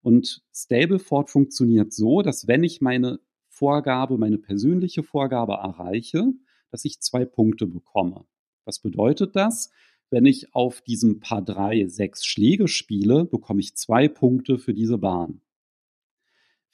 Und 0.04 0.42
Stableford 0.54 1.30
funktioniert 1.30 1.94
so, 1.94 2.20
dass 2.20 2.46
wenn 2.46 2.62
ich 2.62 2.82
meine 2.82 3.20
Vorgabe, 3.48 4.18
meine 4.18 4.36
persönliche 4.36 5.02
Vorgabe 5.02 5.54
erreiche, 5.54 6.30
dass 6.70 6.84
ich 6.84 7.00
zwei 7.00 7.24
Punkte 7.24 7.66
bekomme. 7.66 8.26
Was 8.66 8.80
bedeutet 8.80 9.34
das? 9.34 9.70
Wenn 10.10 10.26
ich 10.26 10.54
auf 10.54 10.82
diesem 10.82 11.20
Paar 11.20 11.40
3 11.40 11.86
sechs 11.86 12.26
Schläge 12.26 12.68
spiele, 12.68 13.24
bekomme 13.24 13.60
ich 13.60 13.76
zwei 13.76 14.08
Punkte 14.08 14.58
für 14.58 14.74
diese 14.74 14.98
Bahn. 14.98 15.40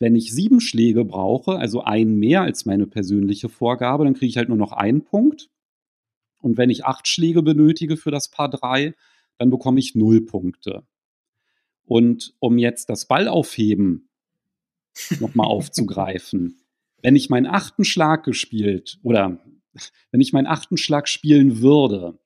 Wenn 0.01 0.17
ich 0.17 0.35
sieben 0.35 0.61
Schläge 0.61 1.05
brauche, 1.05 1.57
also 1.57 1.83
einen 1.83 2.17
mehr 2.17 2.43
als 2.43 2.67
meine 2.67 2.89
persönliche 2.89 3.49
Vorgabe, 3.49 4.03
dann 4.03 4.15
kriege 4.15 4.31
ich 4.31 4.39
halt 4.39 4.49
nur 4.49 4.59
noch 4.59 4.73
einen 4.73 5.05
Punkt. 5.05 5.51
Und 6.39 6.59
wenn 6.59 6.71
ich 6.71 6.85
acht 6.85 7.07
Schläge 7.07 7.45
benötige 7.45 7.97
für 7.97 8.11
das 8.11 8.29
Paar 8.29 8.51
drei, 8.51 8.95
dann 9.39 9.51
bekomme 9.51 9.79
ich 9.79 9.95
null 9.95 10.21
Punkte. 10.23 10.83
Und 11.91 12.35
um 12.39 12.57
jetzt 12.57 12.89
das 12.89 13.07
Ballaufheben 13.07 14.09
nochmal 15.19 15.49
aufzugreifen, 15.49 16.61
wenn 17.03 17.17
ich 17.17 17.31
meinen 17.31 17.49
achten 17.49 17.85
Schlag 17.85 18.23
gespielt 18.23 19.01
oder 19.03 19.45
wenn 20.13 20.21
ich 20.21 20.33
meinen 20.33 20.47
achten 20.47 20.77
Schlag 20.77 21.09
spielen 21.09 21.63
würde, 21.63 22.21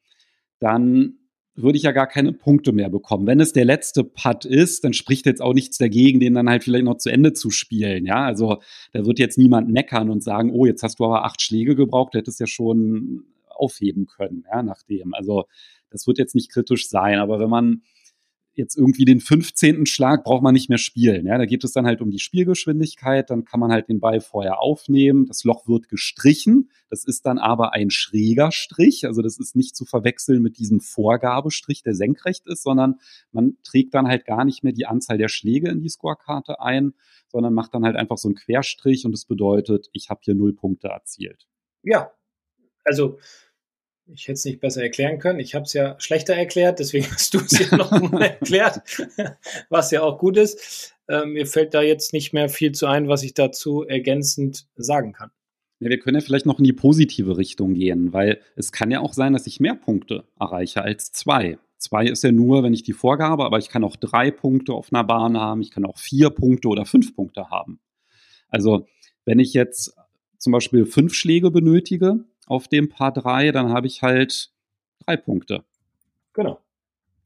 dann 0.60 1.14
würde 1.54 1.78
ich 1.78 1.84
ja 1.84 1.92
gar 1.92 2.06
keine 2.06 2.34
Punkte 2.34 2.72
mehr 2.72 2.90
bekommen. 2.90 3.26
Wenn 3.26 3.40
es 3.40 3.54
der 3.54 3.64
letzte 3.64 4.04
Putt 4.04 4.44
ist, 4.44 4.84
dann 4.84 4.92
spricht 4.92 5.24
jetzt 5.24 5.40
auch 5.40 5.54
nichts 5.54 5.78
dagegen, 5.78 6.20
den 6.20 6.34
dann 6.34 6.50
halt 6.50 6.62
vielleicht 6.62 6.84
noch 6.84 6.98
zu 6.98 7.08
Ende 7.08 7.32
zu 7.32 7.50
spielen. 7.50 8.04
Ja, 8.04 8.22
also 8.26 8.60
da 8.92 9.06
wird 9.06 9.18
jetzt 9.18 9.38
niemand 9.38 9.70
meckern 9.70 10.10
und 10.10 10.22
sagen, 10.22 10.50
oh, 10.52 10.66
jetzt 10.66 10.82
hast 10.82 11.00
du 11.00 11.06
aber 11.06 11.24
acht 11.24 11.40
Schläge 11.40 11.74
gebraucht, 11.74 12.12
du 12.12 12.18
hättest 12.18 12.38
ja 12.38 12.46
schon 12.46 13.24
aufheben 13.48 14.04
können, 14.04 14.44
ja, 14.52 14.62
nachdem. 14.62 15.14
Also 15.14 15.44
das 15.88 16.06
wird 16.06 16.18
jetzt 16.18 16.34
nicht 16.34 16.52
kritisch 16.52 16.90
sein, 16.90 17.18
aber 17.18 17.38
wenn 17.38 17.48
man 17.48 17.82
jetzt 18.56 18.76
irgendwie 18.76 19.04
den 19.04 19.20
15. 19.20 19.86
Schlag 19.86 20.24
braucht 20.24 20.42
man 20.42 20.54
nicht 20.54 20.68
mehr 20.68 20.78
spielen. 20.78 21.26
Ja, 21.26 21.38
da 21.38 21.46
geht 21.46 21.64
es 21.64 21.72
dann 21.72 21.86
halt 21.86 22.00
um 22.00 22.10
die 22.10 22.18
Spielgeschwindigkeit. 22.18 23.30
Dann 23.30 23.44
kann 23.44 23.60
man 23.60 23.72
halt 23.72 23.88
den 23.88 24.00
Ball 24.00 24.20
vorher 24.20 24.60
aufnehmen. 24.60 25.26
Das 25.26 25.44
Loch 25.44 25.66
wird 25.66 25.88
gestrichen. 25.88 26.70
Das 26.88 27.04
ist 27.04 27.26
dann 27.26 27.38
aber 27.38 27.72
ein 27.72 27.90
schräger 27.90 28.52
Strich. 28.52 29.06
Also 29.06 29.22
das 29.22 29.38
ist 29.38 29.56
nicht 29.56 29.76
zu 29.76 29.84
verwechseln 29.84 30.42
mit 30.42 30.58
diesem 30.58 30.80
Vorgabestrich, 30.80 31.82
der 31.82 31.94
senkrecht 31.94 32.46
ist, 32.46 32.62
sondern 32.62 32.96
man 33.32 33.56
trägt 33.62 33.94
dann 33.94 34.08
halt 34.08 34.24
gar 34.24 34.44
nicht 34.44 34.64
mehr 34.64 34.72
die 34.72 34.86
Anzahl 34.86 35.18
der 35.18 35.28
Schläge 35.28 35.70
in 35.70 35.80
die 35.80 35.88
Scorekarte 35.88 36.60
ein, 36.60 36.94
sondern 37.28 37.54
macht 37.54 37.74
dann 37.74 37.84
halt 37.84 37.96
einfach 37.96 38.18
so 38.18 38.28
einen 38.28 38.36
Querstrich 38.36 39.04
und 39.04 39.12
das 39.12 39.24
bedeutet, 39.24 39.88
ich 39.92 40.10
habe 40.10 40.20
hier 40.22 40.34
null 40.34 40.54
Punkte 40.54 40.88
erzielt. 40.88 41.46
Ja, 41.82 42.10
also 42.84 43.18
ich 44.06 44.22
hätte 44.24 44.32
es 44.34 44.44
nicht 44.44 44.60
besser 44.60 44.82
erklären 44.82 45.18
können. 45.18 45.40
Ich 45.40 45.54
habe 45.54 45.64
es 45.64 45.72
ja 45.72 45.98
schlechter 45.98 46.34
erklärt, 46.34 46.78
deswegen 46.78 47.06
hast 47.12 47.34
du 47.34 47.38
es 47.38 47.58
ja 47.58 47.76
nochmal 47.76 48.22
erklärt, 48.22 48.82
was 49.68 49.90
ja 49.90 50.02
auch 50.02 50.18
gut 50.18 50.36
ist. 50.36 50.94
Äh, 51.08 51.26
mir 51.26 51.46
fällt 51.46 51.74
da 51.74 51.82
jetzt 51.82 52.12
nicht 52.12 52.32
mehr 52.32 52.48
viel 52.48 52.72
zu 52.72 52.86
ein, 52.86 53.08
was 53.08 53.22
ich 53.22 53.34
dazu 53.34 53.82
ergänzend 53.82 54.66
sagen 54.76 55.12
kann. 55.12 55.30
Ja, 55.80 55.90
wir 55.90 55.98
können 55.98 56.16
ja 56.16 56.24
vielleicht 56.24 56.46
noch 56.46 56.58
in 56.58 56.64
die 56.64 56.72
positive 56.72 57.36
Richtung 57.36 57.74
gehen, 57.74 58.12
weil 58.12 58.40
es 58.56 58.72
kann 58.72 58.90
ja 58.90 59.00
auch 59.00 59.12
sein, 59.12 59.32
dass 59.32 59.46
ich 59.46 59.60
mehr 59.60 59.74
Punkte 59.74 60.24
erreiche 60.38 60.82
als 60.82 61.12
zwei. 61.12 61.58
Zwei 61.78 62.06
ist 62.06 62.22
ja 62.22 62.32
nur, 62.32 62.62
wenn 62.62 62.72
ich 62.72 62.84
die 62.84 62.92
Vorgabe, 62.92 63.44
aber 63.44 63.58
ich 63.58 63.68
kann 63.68 63.84
auch 63.84 63.96
drei 63.96 64.30
Punkte 64.30 64.72
auf 64.72 64.92
einer 64.92 65.04
Bahn 65.04 65.36
haben, 65.36 65.60
ich 65.60 65.70
kann 65.70 65.84
auch 65.84 65.98
vier 65.98 66.30
Punkte 66.30 66.68
oder 66.68 66.86
fünf 66.86 67.14
Punkte 67.14 67.50
haben. 67.50 67.80
Also 68.48 68.86
wenn 69.26 69.38
ich 69.38 69.52
jetzt 69.52 69.94
zum 70.38 70.52
Beispiel 70.52 70.86
fünf 70.86 71.14
Schläge 71.14 71.50
benötige, 71.50 72.24
auf 72.46 72.68
dem 72.68 72.88
Paar 72.88 73.12
3, 73.12 73.52
dann 73.52 73.70
habe 73.70 73.86
ich 73.86 74.02
halt 74.02 74.50
drei 75.04 75.16
Punkte. 75.16 75.64
Genau. 76.32 76.60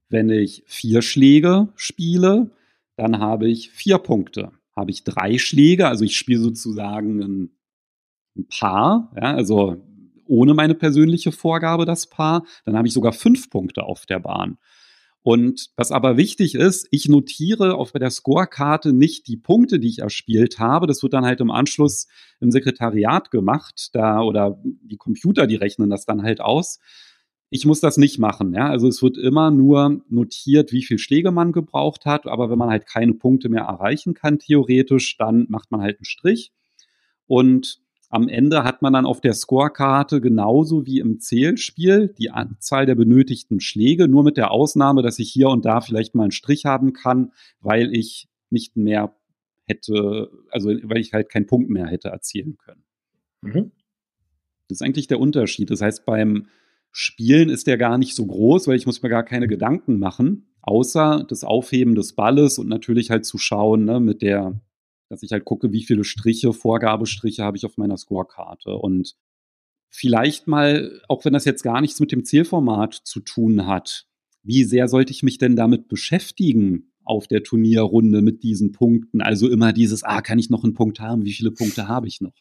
Wenn 0.09 0.31
ich 0.31 0.63
vier 0.67 1.03
Schläge 1.03 1.69
spiele, 1.77 2.51
dann 2.97 3.19
habe 3.19 3.49
ich 3.49 3.71
vier 3.71 3.99
Punkte. 3.99 4.53
Habe 4.75 4.91
ich 4.91 5.05
drei 5.05 5.39
Schläge, 5.39 5.89
also 5.89 6.05
ich 6.05 6.17
spiele 6.17 6.41
sozusagen 6.41 7.21
ein, 7.23 7.51
ein 8.37 8.47
Paar, 8.49 9.13
ja, 9.17 9.35
also 9.35 9.77
ohne 10.27 10.55
meine 10.55 10.75
persönliche 10.75 11.33
Vorgabe 11.33 11.85
das 11.85 12.09
Paar, 12.09 12.45
dann 12.65 12.77
habe 12.77 12.87
ich 12.87 12.95
sogar 12.95 13.13
fünf 13.13 13.51
Punkte 13.51 13.83
auf 13.83 14.07
der 14.07 14.21
Bahn. 14.21 14.59
Und 15.23 15.71
was 15.77 15.91
aber 15.91 16.17
wichtig 16.17 16.55
ist, 16.55 16.89
ich 16.91 17.09
notiere 17.09 17.75
auf 17.75 17.93
der 17.93 18.11
Scorekarte 18.11 18.93
nicht 18.93 19.27
die 19.27 19.37
Punkte, 19.37 19.79
die 19.79 19.89
ich 19.89 19.99
erspielt 19.99 20.59
habe. 20.59 20.87
Das 20.87 21.03
wird 21.03 21.13
dann 21.13 21.25
halt 21.25 21.41
im 21.41 21.51
Anschluss 21.51 22.07
im 22.41 22.51
Sekretariat 22.51 23.31
gemacht, 23.31 23.91
da 23.93 24.23
oder 24.23 24.59
die 24.63 24.97
Computer, 24.97 25.47
die 25.47 25.57
rechnen 25.57 25.91
das 25.91 26.07
dann 26.07 26.23
halt 26.23 26.41
aus. 26.41 26.79
Ich 27.51 27.65
muss 27.65 27.81
das 27.81 27.97
nicht 27.97 28.19
machen. 28.19 28.55
Ja? 28.55 28.69
Also 28.69 28.89
es 28.89 29.03
wird 29.03 29.17
immer 29.17 29.51
nur 29.51 30.03
notiert, 30.09 30.73
wie 30.73 30.85
viel 30.85 30.99
Schläge 30.99 31.31
man 31.31 31.53
gebraucht 31.53 32.05
hat. 32.05 32.27
Aber 32.27 32.51
wenn 32.51 32.59
man 32.59 32.71
halt 32.71 32.87
keine 32.87 33.15
Punkte 33.15 33.49
mehr 33.49 33.63
erreichen 33.63 34.15
kann, 34.15 34.39
theoretisch, 34.39 35.17
dann 35.17 35.47
macht 35.49 35.71
man 35.71 35.81
halt 35.81 35.99
einen 35.99 36.05
Strich. 36.05 36.53
Und 37.27 37.81
am 38.11 38.29
Ende 38.29 38.65
hat 38.65 38.81
man 38.81 38.95
dann 38.95 39.07
auf 39.07 39.21
der 39.21 39.35
Scorekarte 39.35 40.21
genauso 40.21 40.87
wie 40.87 40.99
im 40.99 41.21
Zählspiel 41.21 42.15
die 42.19 42.31
Anzahl 42.31 42.87
der 42.87 42.95
benötigten 42.95 43.61
Schläge, 43.61 44.09
nur 44.09 44.25
mit 44.25 44.37
der 44.37 44.51
Ausnahme, 44.51 45.03
dass 45.03 45.19
ich 45.19 45.31
hier 45.31 45.49
und 45.49 45.65
da 45.65 45.81
vielleicht 45.81 46.15
mal 46.15 46.23
einen 46.23 46.31
Strich 46.33 46.65
haben 46.65 46.95
kann, 46.95 47.33
weil 47.61 47.95
ich 47.95 48.29
nicht 48.51 48.77
mehr 48.77 49.15
hätte, 49.67 50.31
also 50.51 50.71
weil 50.71 50.99
ich 50.99 51.13
halt 51.13 51.29
keinen 51.29 51.47
Punkt 51.47 51.69
mehr 51.69 51.87
hätte 51.87 52.09
erzielen 52.09 52.57
können. 52.57 52.85
Mhm. 53.43 53.73
Das 54.69 54.81
ist 54.81 54.83
eigentlich 54.83 55.07
der 55.07 55.21
Unterschied. 55.21 55.71
Das 55.71 55.83
heißt, 55.83 56.07
beim 56.07 56.47
Spielen 56.91 57.51
ist 57.51 57.67
der 57.67 57.77
gar 57.77 57.99
nicht 57.99 58.15
so 58.15 58.27
groß, 58.27 58.69
weil 58.69 58.77
ich 58.77 58.87
muss 58.87 59.03
mir 59.03 59.11
gar 59.11 59.23
keine 59.23 59.49
Gedanken 59.49 59.99
machen, 59.99 60.49
außer 60.63 61.27
das 61.29 61.45
Aufheben 61.45 61.95
des 61.95 62.15
Balles 62.15 62.59
und 62.59 62.69
natürlich 62.69 63.11
halt 63.11 63.27
zu 63.27 63.37
schauen 63.37 63.85
ne, 63.85 64.01
mit 64.01 64.23
der 64.23 64.61
dass 65.09 65.23
ich 65.23 65.33
halt 65.33 65.45
gucke, 65.45 65.73
wie 65.73 65.85
viele 65.85 66.05
Striche, 66.05 66.53
Vorgabestriche 66.53 67.43
habe 67.43 67.57
ich 67.57 67.65
auf 67.65 67.77
meiner 67.77 67.97
Scorekarte. 67.97 68.75
Und 68.77 69.15
vielleicht 69.91 70.47
mal, 70.47 71.01
auch 71.09 71.25
wenn 71.25 71.33
das 71.33 71.45
jetzt 71.45 71.63
gar 71.63 71.81
nichts 71.81 72.01
mit 72.01 72.13
dem 72.13 72.25
Zielformat 72.25 72.95
zu 72.95 73.21
tun 73.21 73.67
hat, 73.67 74.07
wie 74.43 74.65
sehr 74.65 74.89
sollte 74.89 75.13
ich 75.13 75.23
mich 75.23 75.39
denn 75.39 75.57
damit 75.57 75.89
beschäftigen 75.89 76.93
auf 77.05 77.27
der 77.27 77.43
Turnierrunde 77.43 78.23
mit 78.23 78.43
diesen 78.43 78.73
Punkten? 78.73 79.21
Also 79.21 79.49
immer 79.49 79.73
dieses, 79.73 80.05
ah, 80.05 80.21
kann 80.21 80.39
ich 80.39 80.51
noch 80.51 80.65
einen 80.65 80.75
Punkt 80.75 81.01
haben? 81.01 81.25
Wie 81.25 81.33
viele 81.33 81.51
Punkte 81.51 81.89
habe 81.89 82.07
ich 82.07 82.21
noch? 82.21 82.35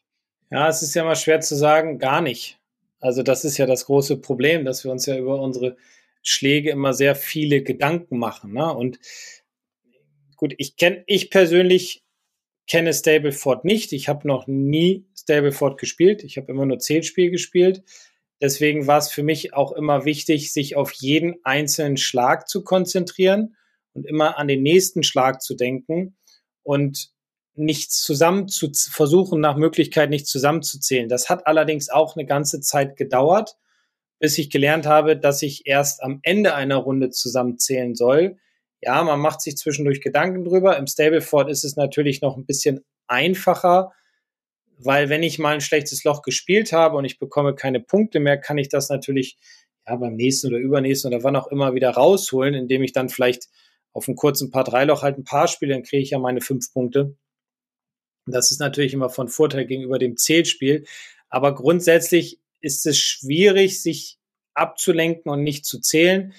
Ja, 0.51 0.69
es 0.69 0.81
ist 0.81 0.93
ja 0.93 1.03
mal 1.03 1.15
schwer 1.15 1.41
zu 1.41 1.55
sagen, 1.55 1.99
gar 1.99 2.21
nicht. 2.21 2.59
Also 2.99 3.23
das 3.23 3.45
ist 3.45 3.57
ja 3.57 3.65
das 3.65 3.85
große 3.85 4.17
Problem, 4.17 4.65
dass 4.65 4.83
wir 4.83 4.91
uns 4.91 5.05
ja 5.05 5.17
über 5.17 5.41
unsere 5.41 5.77
Schläge 6.21 6.71
immer 6.71 6.93
sehr 6.93 7.15
viele 7.15 7.61
Gedanken 7.61 8.17
machen. 8.17 8.53
Ne? 8.53 8.73
Und 8.73 8.99
gut, 10.35 10.53
ich 10.57 10.77
kenne, 10.77 11.03
ich 11.07 11.29
persönlich 11.29 12.03
kenne 12.67 12.93
Stableford 12.93 13.65
nicht. 13.65 13.93
Ich 13.93 14.09
habe 14.09 14.27
noch 14.27 14.47
nie 14.47 15.05
Stableford 15.17 15.79
gespielt. 15.79 16.23
Ich 16.23 16.37
habe 16.37 16.51
immer 16.51 16.65
nur 16.65 16.79
Zählspiel 16.79 17.31
gespielt. 17.31 17.83
Deswegen 18.41 18.85
war 18.85 18.99
es 18.99 19.09
für 19.09 19.23
mich 19.23 19.53
auch 19.53 19.71
immer 19.71 20.05
wichtig, 20.05 20.53
sich 20.53 20.75
auf 20.75 20.91
jeden 20.91 21.37
einzelnen 21.43 21.97
Schlag 21.97 22.47
zu 22.47 22.63
konzentrieren 22.63 23.55
und 23.93 24.05
immer 24.05 24.37
an 24.37 24.47
den 24.47 24.61
nächsten 24.61 25.01
Schlag 25.01 25.41
zu 25.41 25.55
denken 25.55 26.15
und 26.61 27.09
nichts 27.55 28.03
zusammen 28.03 28.47
zu 28.47 28.71
versuchen, 28.73 29.39
nach 29.41 29.57
Möglichkeit 29.57 30.11
nicht 30.11 30.27
zusammenzuzählen. 30.27 31.09
Das 31.09 31.29
hat 31.29 31.47
allerdings 31.47 31.89
auch 31.89 32.15
eine 32.15 32.27
ganze 32.27 32.61
Zeit 32.61 32.95
gedauert, 32.95 33.57
bis 34.19 34.37
ich 34.37 34.51
gelernt 34.51 34.85
habe, 34.85 35.17
dass 35.17 35.41
ich 35.41 35.65
erst 35.65 36.03
am 36.03 36.19
Ende 36.21 36.53
einer 36.53 36.75
Runde 36.75 37.09
zusammenzählen 37.09 37.95
soll, 37.95 38.37
ja, 38.81 39.03
man 39.03 39.19
macht 39.19 39.41
sich 39.41 39.57
zwischendurch 39.57 40.01
Gedanken 40.01 40.43
drüber. 40.43 40.77
Im 40.77 40.87
Stableford 40.87 41.49
ist 41.49 41.63
es 41.63 41.75
natürlich 41.75 42.21
noch 42.21 42.37
ein 42.37 42.45
bisschen 42.45 42.85
einfacher, 43.07 43.91
weil 44.77 45.09
wenn 45.09 45.23
ich 45.23 45.39
mal 45.39 45.55
ein 45.55 45.61
schlechtes 45.61 46.03
Loch 46.03 46.21
gespielt 46.21 46.71
habe 46.71 46.97
und 46.97 47.05
ich 47.05 47.19
bekomme 47.19 47.55
keine 47.55 47.79
Punkte 47.79 48.19
mehr, 48.19 48.37
kann 48.37 48.57
ich 48.57 48.69
das 48.69 48.89
natürlich 48.89 49.37
ja, 49.87 49.95
beim 49.95 50.15
nächsten 50.15 50.47
oder 50.47 50.57
übernächsten 50.57 51.13
oder 51.13 51.23
wann 51.23 51.35
auch 51.35 51.47
immer 51.47 51.73
wieder 51.73 51.91
rausholen, 51.91 52.53
indem 52.53 52.83
ich 52.83 52.93
dann 52.93 53.09
vielleicht 53.09 53.47
auf 53.93 54.07
einem 54.07 54.15
kurzen 54.15 54.51
Paar 54.51 54.63
drei 54.63 54.83
Loch 54.83 55.01
halt 55.01 55.17
ein 55.17 55.23
Paar 55.23 55.47
spiele, 55.47 55.73
dann 55.73 55.83
kriege 55.83 56.03
ich 56.03 56.11
ja 56.11 56.19
meine 56.19 56.41
fünf 56.41 56.71
Punkte. 56.71 57.15
Das 58.27 58.51
ist 58.51 58.59
natürlich 58.59 58.93
immer 58.93 59.09
von 59.09 59.29
Vorteil 59.29 59.65
gegenüber 59.65 59.97
dem 59.97 60.17
Zählspiel. 60.17 60.85
Aber 61.29 61.55
grundsätzlich 61.55 62.39
ist 62.61 62.85
es 62.85 62.99
schwierig, 62.99 63.81
sich 63.81 64.19
abzulenken 64.53 65.31
und 65.31 65.43
nicht 65.43 65.65
zu 65.65 65.79
zählen 65.79 66.33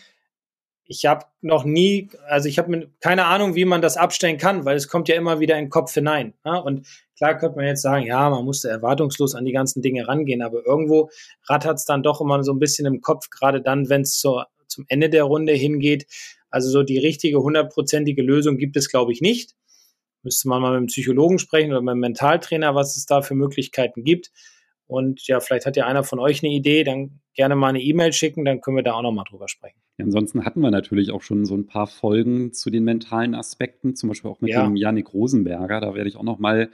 ich 0.90 1.04
habe 1.04 1.26
noch 1.42 1.64
nie, 1.64 2.09
also 2.26 2.49
ich 2.49 2.59
habe 2.59 2.88
keine 3.00 3.26
Ahnung, 3.26 3.54
wie 3.54 3.66
man 3.66 3.83
das 3.83 3.99
abstellen 3.99 4.38
kann, 4.38 4.64
weil 4.64 4.76
es 4.76 4.88
kommt 4.88 5.09
ja 5.09 5.16
immer 5.16 5.38
wieder 5.38 5.59
in 5.59 5.66
den 5.66 5.71
Kopf 5.71 5.92
hinein. 5.92 6.33
Ja? 6.47 6.57
Und 6.57 6.87
klar 7.14 7.37
könnte 7.37 7.57
man 7.57 7.66
jetzt 7.66 7.83
sagen, 7.83 8.07
ja, 8.07 8.30
man 8.30 8.45
musste 8.47 8.71
erwartungslos 8.71 9.35
an 9.35 9.45
die 9.45 9.52
ganzen 9.52 9.83
Dinge 9.83 10.09
rangehen, 10.09 10.40
aber 10.40 10.64
irgendwo 10.64 11.11
rattert 11.47 11.76
es 11.76 11.85
dann 11.85 12.02
doch 12.02 12.23
immer 12.23 12.42
so 12.42 12.52
ein 12.52 12.59
bisschen 12.59 12.87
im 12.87 13.02
Kopf, 13.02 13.28
gerade 13.28 13.61
dann, 13.61 13.90
wenn 13.90 14.00
es 14.00 14.18
zum 14.18 14.85
Ende 14.88 15.11
der 15.11 15.25
Runde 15.25 15.52
hingeht. 15.52 16.07
Also 16.49 16.71
so 16.71 16.83
die 16.83 16.99
richtige 16.99 17.42
hundertprozentige 17.42 18.23
Lösung 18.23 18.57
gibt 18.57 18.76
es, 18.78 18.88
glaube 18.88 19.12
ich, 19.12 19.21
nicht. 19.21 19.54
Müsste 20.23 20.49
man 20.49 20.62
mal 20.62 20.71
mit 20.71 20.78
einem 20.78 20.87
Psychologen 20.87 21.38
sprechen 21.38 21.71
oder 21.71 21.83
mit 21.83 21.90
einem 21.90 22.00
Mentaltrainer, 22.00 22.75
was 22.75 22.97
es 22.97 23.04
da 23.04 23.21
für 23.21 23.35
Möglichkeiten 23.35 24.04
gibt. 24.04 24.30
Und 24.87 25.26
ja, 25.26 25.40
vielleicht 25.40 25.66
hat 25.66 25.76
ja 25.76 25.87
einer 25.87 26.02
von 26.02 26.18
euch 26.18 26.42
eine 26.42 26.50
Idee, 26.50 26.83
dann 26.83 27.21
gerne 27.38 27.54
mal 27.54 27.68
eine 27.68 27.80
E-Mail 27.80 28.12
schicken, 28.12 28.45
dann 28.45 28.61
können 28.61 28.76
wir 28.76 28.83
da 28.83 28.95
auch 28.95 29.02
nochmal 29.02 29.25
drüber 29.30 29.49
sprechen. 29.49 29.78
Ja, 29.97 30.04
ansonsten 30.04 30.45
hatten 30.45 30.61
wir 30.61 30.73
natürlich 30.73 31.12
auch 31.12 31.23
schon 31.23 31.47
so 31.47 31.57
ein 31.57 31.66
paar 31.66 31.87
Folgen 31.87 32.52
zu 32.52 32.68
den 32.68 32.83
mentalen 32.83 33.35
Aspekten, 33.35 33.95
zum 33.95 34.09
Beispiel 34.09 34.30
auch 34.30 34.40
mit 34.40 34.50
ja. 34.50 34.64
dem 34.64 34.75
Yannick 34.75 35.14
Rosenberger. 35.14 35.80
Da 35.80 35.95
werde 35.95 36.09
ich 36.09 36.16
auch 36.16 36.25
nochmal 36.25 36.68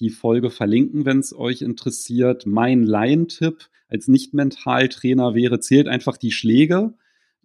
die 0.00 0.10
Folge 0.10 0.50
verlinken, 0.50 1.06
wenn 1.06 1.20
es 1.20 1.32
euch 1.34 1.62
interessiert. 1.62 2.46
Mein 2.46 2.82
Laientipp 2.82 3.68
als 3.88 4.08
Nicht-Mentaltrainer 4.08 5.36
wäre, 5.36 5.60
zählt 5.60 5.86
einfach 5.86 6.16
die 6.16 6.32
Schläge. 6.32 6.94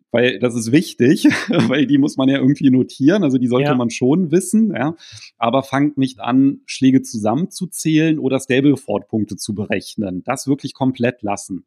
weil 0.10 0.40
das 0.40 0.56
ist 0.56 0.72
wichtig, 0.72 1.26
weil 1.70 1.86
die 1.86 2.00
muss 2.00 2.18
man 2.18 2.30
ja 2.30 2.40
irgendwie 2.40 2.72
notieren, 2.72 3.24
also 3.24 3.38
die 3.38 3.48
sollte 3.48 3.70
ja. 3.70 3.76
man 3.76 3.92
schon 3.92 4.32
wissen, 4.32 4.74
ja. 4.74 4.96
Aber 5.38 5.62
fangt 5.62 6.00
nicht 6.00 6.22
an, 6.22 6.62
Schläge 6.66 7.04
zusammenzuzählen 7.04 8.18
oder 8.18 8.40
Stableford-Punkte 8.40 9.36
zu 9.36 9.54
berechnen. 9.54 10.24
Das 10.24 10.48
wirklich 10.48 10.74
komplett 10.74 11.22
lassen. 11.22 11.66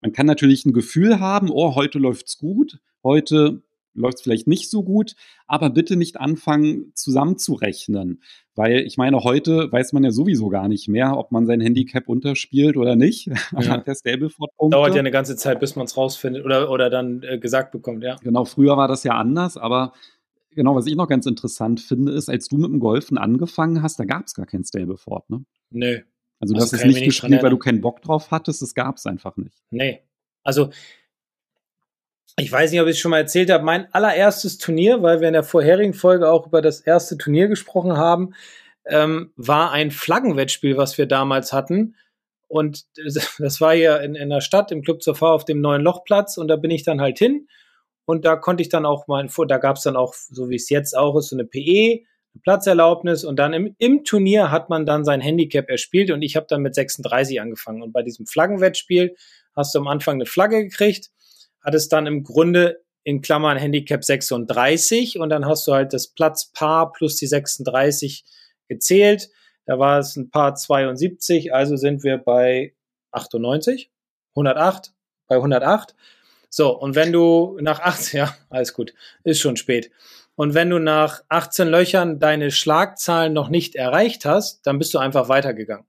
Man 0.00 0.12
kann 0.12 0.26
natürlich 0.26 0.64
ein 0.66 0.72
Gefühl 0.72 1.20
haben, 1.20 1.50
oh, 1.50 1.74
heute 1.74 1.98
läuft's 1.98 2.38
gut, 2.38 2.78
heute 3.02 3.62
läuft 3.96 4.18
es 4.18 4.22
vielleicht 4.22 4.46
nicht 4.46 4.70
so 4.70 4.82
gut, 4.82 5.14
aber 5.46 5.70
bitte 5.70 5.96
nicht 5.96 6.18
anfangen 6.18 6.92
zusammenzurechnen, 6.94 8.22
weil 8.54 8.80
ich 8.80 8.96
meine, 8.96 9.20
heute 9.24 9.70
weiß 9.72 9.92
man 9.92 10.04
ja 10.04 10.10
sowieso 10.10 10.48
gar 10.48 10.68
nicht 10.68 10.88
mehr, 10.88 11.16
ob 11.16 11.32
man 11.32 11.46
sein 11.46 11.60
Handicap 11.60 12.08
unterspielt 12.08 12.76
oder 12.76 12.94
nicht, 12.94 13.26
ja. 13.58 13.78
der 13.78 13.94
Stableford-Punkte. 13.94 14.76
Dauert 14.76 14.94
ja 14.94 15.00
eine 15.00 15.10
ganze 15.10 15.36
Zeit, 15.36 15.60
bis 15.60 15.76
man 15.76 15.86
es 15.86 15.96
rausfindet 15.96 16.44
oder, 16.44 16.70
oder 16.70 16.90
dann 16.90 17.22
äh, 17.22 17.38
gesagt 17.38 17.72
bekommt, 17.72 18.04
ja. 18.04 18.16
Genau, 18.22 18.44
früher 18.44 18.76
war 18.76 18.88
das 18.88 19.02
ja 19.04 19.12
anders, 19.12 19.56
aber 19.56 19.92
genau, 20.50 20.74
was 20.74 20.86
ich 20.86 20.96
noch 20.96 21.08
ganz 21.08 21.26
interessant 21.26 21.80
finde, 21.80 22.12
ist, 22.12 22.28
als 22.28 22.48
du 22.48 22.58
mit 22.58 22.70
dem 22.70 22.80
Golfen 22.80 23.18
angefangen 23.18 23.82
hast, 23.82 23.98
da 23.98 24.04
gab 24.04 24.26
es 24.26 24.34
gar 24.34 24.46
kein 24.46 24.64
Stableford, 24.64 25.28
ne? 25.30 25.44
Nee. 25.70 26.04
Also 26.40 26.54
du 26.54 26.60
hast 26.60 26.72
es 26.72 26.84
nicht 26.84 27.04
gespielt, 27.04 27.42
weil 27.42 27.50
du 27.50 27.58
keinen 27.58 27.80
Bock 27.80 28.02
drauf 28.02 28.30
hattest, 28.30 28.62
es 28.62 28.74
gab 28.74 28.96
es 28.96 29.06
einfach 29.06 29.36
nicht. 29.36 29.56
Nee. 29.70 30.02
Also 30.42 30.70
ich 32.38 32.52
weiß 32.52 32.70
nicht, 32.70 32.80
ob 32.80 32.86
ich 32.86 32.96
es 32.96 32.98
schon 32.98 33.10
mal 33.10 33.18
erzählt 33.18 33.50
habe, 33.50 33.64
mein 33.64 33.92
allererstes 33.94 34.58
Turnier, 34.58 35.02
weil 35.02 35.20
wir 35.20 35.28
in 35.28 35.34
der 35.34 35.42
vorherigen 35.42 35.94
Folge 35.94 36.30
auch 36.30 36.46
über 36.46 36.60
das 36.60 36.80
erste 36.80 37.16
Turnier 37.16 37.48
gesprochen 37.48 37.96
haben, 37.96 38.34
ähm, 38.84 39.32
war 39.36 39.72
ein 39.72 39.90
Flaggenwettspiel, 39.90 40.76
was 40.76 40.98
wir 40.98 41.06
damals 41.06 41.54
hatten. 41.54 41.96
Und 42.48 42.84
das 43.38 43.60
war 43.60 43.74
hier 43.74 44.00
in, 44.02 44.14
in 44.14 44.28
der 44.28 44.42
Stadt, 44.42 44.70
im 44.70 44.82
Club 44.82 45.02
zur 45.02 45.14
Fahr 45.14 45.32
auf 45.32 45.46
dem 45.46 45.60
neuen 45.60 45.82
Lochplatz. 45.82 46.36
Und 46.36 46.48
da 46.48 46.56
bin 46.56 46.70
ich 46.70 46.84
dann 46.84 47.00
halt 47.00 47.18
hin. 47.18 47.48
Und 48.04 48.24
da 48.24 48.36
konnte 48.36 48.62
ich 48.62 48.68
dann 48.68 48.86
auch 48.86 49.08
mal, 49.08 49.26
da 49.48 49.58
gab 49.58 49.76
es 49.76 49.82
dann 49.82 49.96
auch, 49.96 50.14
so 50.14 50.48
wie 50.50 50.56
es 50.56 50.68
jetzt 50.68 50.96
auch 50.96 51.16
ist, 51.16 51.30
so 51.30 51.36
eine 51.36 51.44
PE, 51.44 52.04
Platzerlaubnis. 52.40 53.24
Und 53.24 53.36
dann 53.36 53.52
im, 53.52 53.74
im 53.78 54.04
Turnier 54.04 54.50
hat 54.50 54.70
man 54.70 54.86
dann 54.86 55.04
sein 55.04 55.20
Handicap 55.20 55.68
erspielt. 55.68 56.10
Und 56.10 56.22
ich 56.22 56.36
habe 56.36 56.46
dann 56.48 56.62
mit 56.62 56.74
36 56.74 57.40
angefangen. 57.40 57.82
Und 57.82 57.92
bei 57.92 58.02
diesem 58.02 58.26
Flaggenwettspiel 58.26 59.16
hast 59.54 59.74
du 59.74 59.78
am 59.78 59.88
Anfang 59.88 60.16
eine 60.16 60.26
Flagge 60.26 60.64
gekriegt 60.64 61.10
hat 61.66 61.74
es 61.74 61.88
dann 61.88 62.06
im 62.06 62.22
Grunde 62.22 62.80
in 63.02 63.20
Klammern 63.20 63.58
Handicap 63.58 64.04
36 64.04 65.18
und 65.18 65.28
dann 65.28 65.46
hast 65.46 65.66
du 65.66 65.72
halt 65.74 65.92
das 65.92 66.08
Platzpaar 66.08 66.92
plus 66.92 67.16
die 67.16 67.26
36 67.26 68.24
gezählt. 68.68 69.30
Da 69.66 69.78
war 69.78 69.98
es 69.98 70.16
ein 70.16 70.30
Paar 70.30 70.54
72, 70.54 71.52
also 71.52 71.76
sind 71.76 72.04
wir 72.04 72.18
bei 72.18 72.74
98, 73.10 73.90
108, 74.36 74.92
bei 75.26 75.36
108. 75.36 75.96
So, 76.50 76.78
und 76.78 76.94
wenn 76.94 77.12
du 77.12 77.58
nach 77.60 77.80
18, 77.80 78.18
ja, 78.18 78.36
alles 78.48 78.72
gut, 78.72 78.94
ist 79.24 79.40
schon 79.40 79.56
spät. 79.56 79.90
Und 80.36 80.54
wenn 80.54 80.70
du 80.70 80.78
nach 80.78 81.22
18 81.28 81.68
Löchern 81.68 82.18
deine 82.20 82.50
Schlagzahlen 82.50 83.32
noch 83.32 83.48
nicht 83.48 83.74
erreicht 83.74 84.24
hast, 84.24 84.66
dann 84.66 84.78
bist 84.78 84.92
du 84.92 84.98
einfach 84.98 85.28
weitergegangen. 85.28 85.86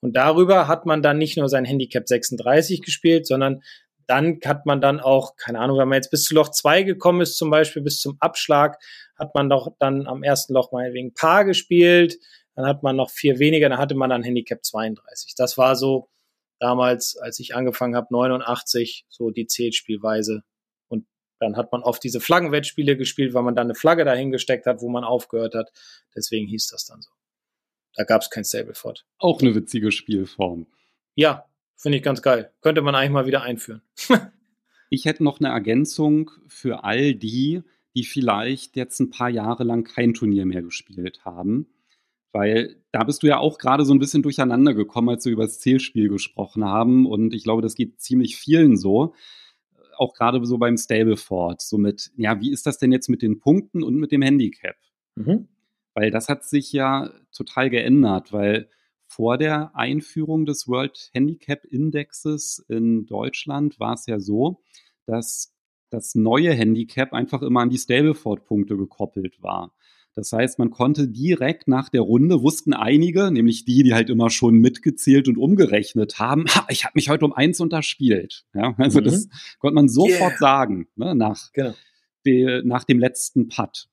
Und 0.00 0.14
darüber 0.14 0.68
hat 0.68 0.86
man 0.86 1.02
dann 1.02 1.18
nicht 1.18 1.36
nur 1.36 1.48
sein 1.48 1.64
Handicap 1.64 2.06
36 2.06 2.82
gespielt, 2.82 3.26
sondern 3.26 3.62
dann 4.06 4.40
hat 4.44 4.64
man 4.64 4.80
dann 4.80 5.00
auch, 5.00 5.36
keine 5.36 5.58
Ahnung, 5.60 5.78
wenn 5.78 5.88
man 5.88 5.96
jetzt 5.96 6.10
bis 6.10 6.24
zu 6.24 6.34
Loch 6.34 6.50
2 6.50 6.82
gekommen 6.82 7.20
ist, 7.20 7.36
zum 7.36 7.50
Beispiel 7.50 7.82
bis 7.82 8.00
zum 8.00 8.16
Abschlag, 8.20 8.78
hat 9.18 9.34
man 9.34 9.50
doch 9.50 9.74
dann 9.78 10.06
am 10.06 10.22
ersten 10.22 10.54
Loch 10.54 10.70
meinetwegen 10.72 11.14
Paar 11.14 11.44
gespielt, 11.44 12.18
dann 12.54 12.66
hat 12.66 12.82
man 12.82 12.96
noch 12.96 13.10
vier 13.10 13.38
weniger, 13.38 13.68
dann 13.68 13.78
hatte 13.78 13.94
man 13.94 14.10
dann 14.10 14.22
Handicap 14.22 14.64
32. 14.64 15.34
Das 15.36 15.58
war 15.58 15.76
so 15.76 16.08
damals, 16.58 17.16
als 17.16 17.38
ich 17.38 17.54
angefangen 17.54 17.96
habe, 17.96 18.08
89, 18.10 19.06
so 19.08 19.30
die 19.30 19.46
Zählspielweise. 19.46 20.42
Dann 21.40 21.56
hat 21.56 21.72
man 21.72 21.82
oft 21.82 22.02
diese 22.02 22.20
Flaggenwettspiele 22.20 22.96
gespielt, 22.96 23.34
weil 23.34 23.42
man 23.42 23.54
dann 23.54 23.68
eine 23.68 23.74
Flagge 23.74 24.04
dahingesteckt 24.04 24.66
hat, 24.66 24.80
wo 24.80 24.88
man 24.88 25.04
aufgehört 25.04 25.54
hat. 25.54 25.70
Deswegen 26.16 26.46
hieß 26.46 26.68
das 26.68 26.86
dann 26.86 27.00
so. 27.00 27.10
Da 27.94 28.04
gab 28.04 28.22
es 28.22 28.30
kein 28.30 28.44
Stableford. 28.44 29.06
Auch 29.18 29.40
eine 29.40 29.54
witzige 29.54 29.92
Spielform. 29.92 30.66
Ja, 31.14 31.48
Finde 31.78 31.98
ich 31.98 32.04
ganz 32.04 32.22
geil. 32.22 32.50
Könnte 32.60 32.82
man 32.82 32.96
eigentlich 32.96 33.12
mal 33.12 33.26
wieder 33.26 33.42
einführen. 33.42 33.82
ich 34.90 35.04
hätte 35.04 35.22
noch 35.22 35.38
eine 35.38 35.50
Ergänzung 35.50 36.32
für 36.48 36.82
all 36.82 37.14
die, 37.14 37.62
die 37.94 38.02
vielleicht 38.02 38.74
jetzt 38.74 38.98
ein 38.98 39.10
paar 39.10 39.30
Jahre 39.30 39.62
lang 39.62 39.84
kein 39.84 40.12
Turnier 40.12 40.44
mehr 40.44 40.62
gespielt 40.62 41.24
haben. 41.24 41.68
Weil 42.32 42.82
da 42.90 43.04
bist 43.04 43.22
du 43.22 43.28
ja 43.28 43.38
auch 43.38 43.58
gerade 43.58 43.84
so 43.84 43.94
ein 43.94 44.00
bisschen 44.00 44.24
durcheinander 44.24 44.74
gekommen, 44.74 45.08
als 45.08 45.24
wir 45.24 45.32
über 45.32 45.44
das 45.44 45.60
Zählspiel 45.60 46.08
gesprochen 46.08 46.64
haben. 46.64 47.06
Und 47.06 47.32
ich 47.32 47.44
glaube, 47.44 47.62
das 47.62 47.76
geht 47.76 48.00
ziemlich 48.00 48.36
vielen 48.36 48.76
so. 48.76 49.14
Auch 49.98 50.14
gerade 50.14 50.44
so 50.46 50.58
beim 50.58 50.76
Stableford. 50.76 51.60
So 51.60 51.76
mit, 51.76 52.10
ja, 52.16 52.40
wie 52.40 52.52
ist 52.52 52.66
das 52.66 52.78
denn 52.78 52.92
jetzt 52.92 53.08
mit 53.08 53.22
den 53.22 53.38
Punkten 53.40 53.82
und 53.82 53.96
mit 53.96 54.12
dem 54.12 54.22
Handicap? 54.22 54.76
Mhm. 55.16 55.48
Weil 55.94 56.10
das 56.10 56.28
hat 56.28 56.44
sich 56.44 56.72
ja 56.72 57.12
total 57.32 57.70
geändert, 57.70 58.32
weil 58.32 58.70
vor 59.06 59.38
der 59.38 59.74
Einführung 59.74 60.46
des 60.46 60.68
World 60.68 61.10
Handicap 61.12 61.64
Indexes 61.64 62.64
in 62.68 63.06
Deutschland 63.06 63.80
war 63.80 63.94
es 63.94 64.06
ja 64.06 64.20
so, 64.20 64.62
dass 65.06 65.54
das 65.90 66.14
neue 66.14 66.52
Handicap 66.52 67.12
einfach 67.12 67.42
immer 67.42 67.60
an 67.60 67.70
die 67.70 67.78
Stableford-Punkte 67.78 68.76
gekoppelt 68.76 69.42
war. 69.42 69.74
Das 70.18 70.32
heißt, 70.32 70.58
man 70.58 70.70
konnte 70.70 71.06
direkt 71.06 71.68
nach 71.68 71.88
der 71.90 72.00
Runde, 72.00 72.42
wussten 72.42 72.72
einige, 72.72 73.30
nämlich 73.30 73.64
die, 73.64 73.84
die 73.84 73.94
halt 73.94 74.10
immer 74.10 74.30
schon 74.30 74.56
mitgezählt 74.56 75.28
und 75.28 75.38
umgerechnet 75.38 76.18
haben, 76.18 76.46
ha, 76.48 76.66
ich 76.70 76.82
habe 76.84 76.94
mich 76.96 77.08
heute 77.08 77.24
um 77.24 77.32
eins 77.32 77.60
unterspielt. 77.60 78.44
Ja, 78.52 78.74
also 78.78 78.98
mhm. 78.98 79.04
das 79.04 79.28
konnte 79.60 79.76
man 79.76 79.88
sofort 79.88 80.32
yeah. 80.32 80.38
sagen, 80.40 80.88
ne, 80.96 81.14
nach, 81.14 81.52
genau. 81.52 81.72
de, 82.26 82.64
nach 82.64 82.82
dem 82.82 82.98
letzten 82.98 83.46
Putt. 83.48 83.86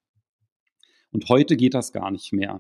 Und 1.12 1.30
heute 1.30 1.58
geht 1.58 1.76
das 1.76 1.94
gar 1.94 2.10
nicht 2.10 2.34
mehr. 2.34 2.60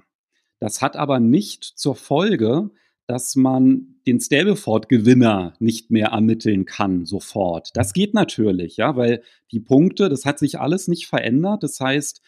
Das 0.60 0.84
hat 0.84 0.96
aber 0.96 1.20
nicht 1.20 1.64
zur 1.64 1.96
Folge, 1.96 2.70
dass 3.08 3.36
man 3.36 3.96
den 4.06 4.20
Stableford-Gewinner 4.20 5.56
nicht 5.58 5.90
mehr 5.90 6.10
ermitteln 6.10 6.66
kann 6.66 7.06
sofort. 7.06 7.72
Das 7.74 7.94
geht 7.94 8.14
natürlich, 8.14 8.78
ja, 8.78 8.96
weil 8.96 9.24
die 9.52 9.60
Punkte, 9.60 10.08
das 10.08 10.24
hat 10.24 10.38
sich 10.38 10.60
alles 10.60 10.88
nicht 10.88 11.08
verändert. 11.08 11.64
Das 11.64 11.80
heißt, 11.80 12.22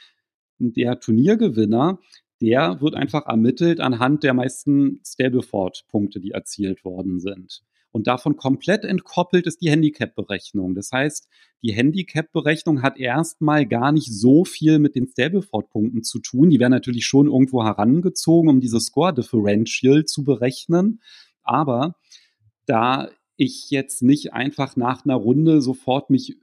der 0.60 1.00
Turniergewinner, 1.00 2.00
der 2.41 2.82
wird 2.82 2.96
einfach 2.96 3.26
ermittelt 3.26 3.80
anhand 3.80 4.24
der 4.24 4.34
meisten 4.34 5.00
Stableford-Punkte, 5.06 6.20
die 6.20 6.32
erzielt 6.32 6.86
worden 6.86 7.20
sind. 7.20 7.63
Und 7.91 8.06
davon 8.06 8.36
komplett 8.36 8.84
entkoppelt 8.84 9.48
ist 9.48 9.62
die 9.62 9.72
Handicap-Berechnung. 9.72 10.76
Das 10.76 10.91
heißt, 10.91 11.28
die 11.63 11.74
Handicap-Berechnung 11.74 12.84
hat 12.84 13.00
erstmal 13.00 13.65
gar 13.65 13.91
nicht 13.91 14.13
so 14.13 14.46
viel 14.46 14.78
mit 14.78 14.96
den 14.96 15.08
Stableford-Punkten 15.08 16.04
zu 16.04 16.20
tun. 16.20 16.52
Die 16.52 16.60
werden 16.60 16.74
natürlich 16.74 17.06
schon 17.06 17.28
irgendwo 17.28 17.63
herangezogen, 17.63 18.50
um 18.50 18.62
diese 18.62 18.80
Score-Differential 18.80 20.06
zu 20.06 20.24
berechnen. 20.24 21.02
Aber 21.41 21.96
da 22.67 23.10
ich 23.36 23.72
jetzt 23.72 24.04
nicht 24.04 24.34
einfach 24.34 24.76
nach 24.76 25.06
einer 25.06 25.15
Runde 25.15 25.62
sofort 25.62 26.10
mich 26.10 26.36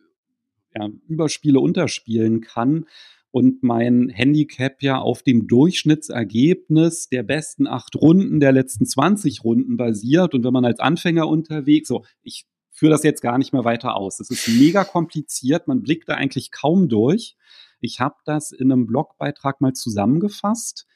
ja, 0.75 0.89
überspiele, 1.07 1.61
unterspielen 1.61 2.41
kann, 2.41 2.87
und 3.35 3.65
mein 3.65 4.11
Handicap 4.11 4.81
ja 4.81 4.99
auf 4.99 5.25
dem 5.25 5.49
Durchschnittsergebnis 5.49 7.09
der 7.09 7.25
besten 7.25 7.67
acht 7.67 7.97
Runden 7.97 8.39
der 8.39 8.53
letzten 8.53 8.87
20 8.87 9.43
Runden 9.43 9.77
basiert. 9.77 10.35
Und 10.35 10.45
wenn 10.45 10.53
man 10.53 10.65
als 10.65 10.79
Anfänger 10.79 11.27
unterwegs, 11.27 11.89
so, 11.89 12.05
ich 12.23 12.47
führe 12.71 12.93
das 12.93 13.03
jetzt 13.03 13.23
gar 13.23 13.37
nicht 13.39 13.53
mehr 13.53 13.65
weiter 13.65 13.97
aus. 13.97 14.21
Es 14.21 14.31
ist 14.31 14.47
mega 14.47 14.85
kompliziert, 14.85 15.67
man 15.67 15.83
blickt 15.83 16.09
da 16.09 16.15
eigentlich 16.15 16.53
kaum 16.53 16.89
durch. 16.89 17.35
Ich 17.81 17.99
habe 17.99 18.15
das 18.25 18.53
in 18.53 18.71
einem 18.71 18.87
Blogbeitrag 18.87 19.61
mal 19.61 19.73
zusammengefasst. 19.73 20.87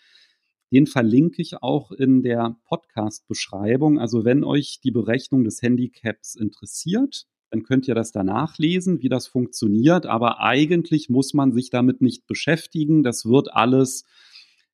Den 0.70 0.86
verlinke 0.86 1.42
ich 1.42 1.60
auch 1.60 1.90
in 1.90 2.22
der 2.22 2.56
Podcast-Beschreibung. 2.68 3.98
Also 3.98 4.24
wenn 4.24 4.44
euch 4.44 4.78
die 4.84 4.92
Berechnung 4.92 5.42
des 5.42 5.60
Handicaps 5.60 6.36
interessiert, 6.36 7.26
dann 7.50 7.62
könnt 7.62 7.88
ihr 7.88 7.94
das 7.94 8.12
danach 8.12 8.58
lesen, 8.58 9.02
wie 9.02 9.08
das 9.08 9.26
funktioniert. 9.26 10.06
Aber 10.06 10.40
eigentlich 10.40 11.08
muss 11.08 11.34
man 11.34 11.52
sich 11.52 11.70
damit 11.70 12.00
nicht 12.02 12.26
beschäftigen. 12.26 13.02
Das 13.02 13.24
wird 13.26 13.52
alles 13.52 14.04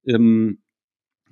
ähm, 0.06 0.62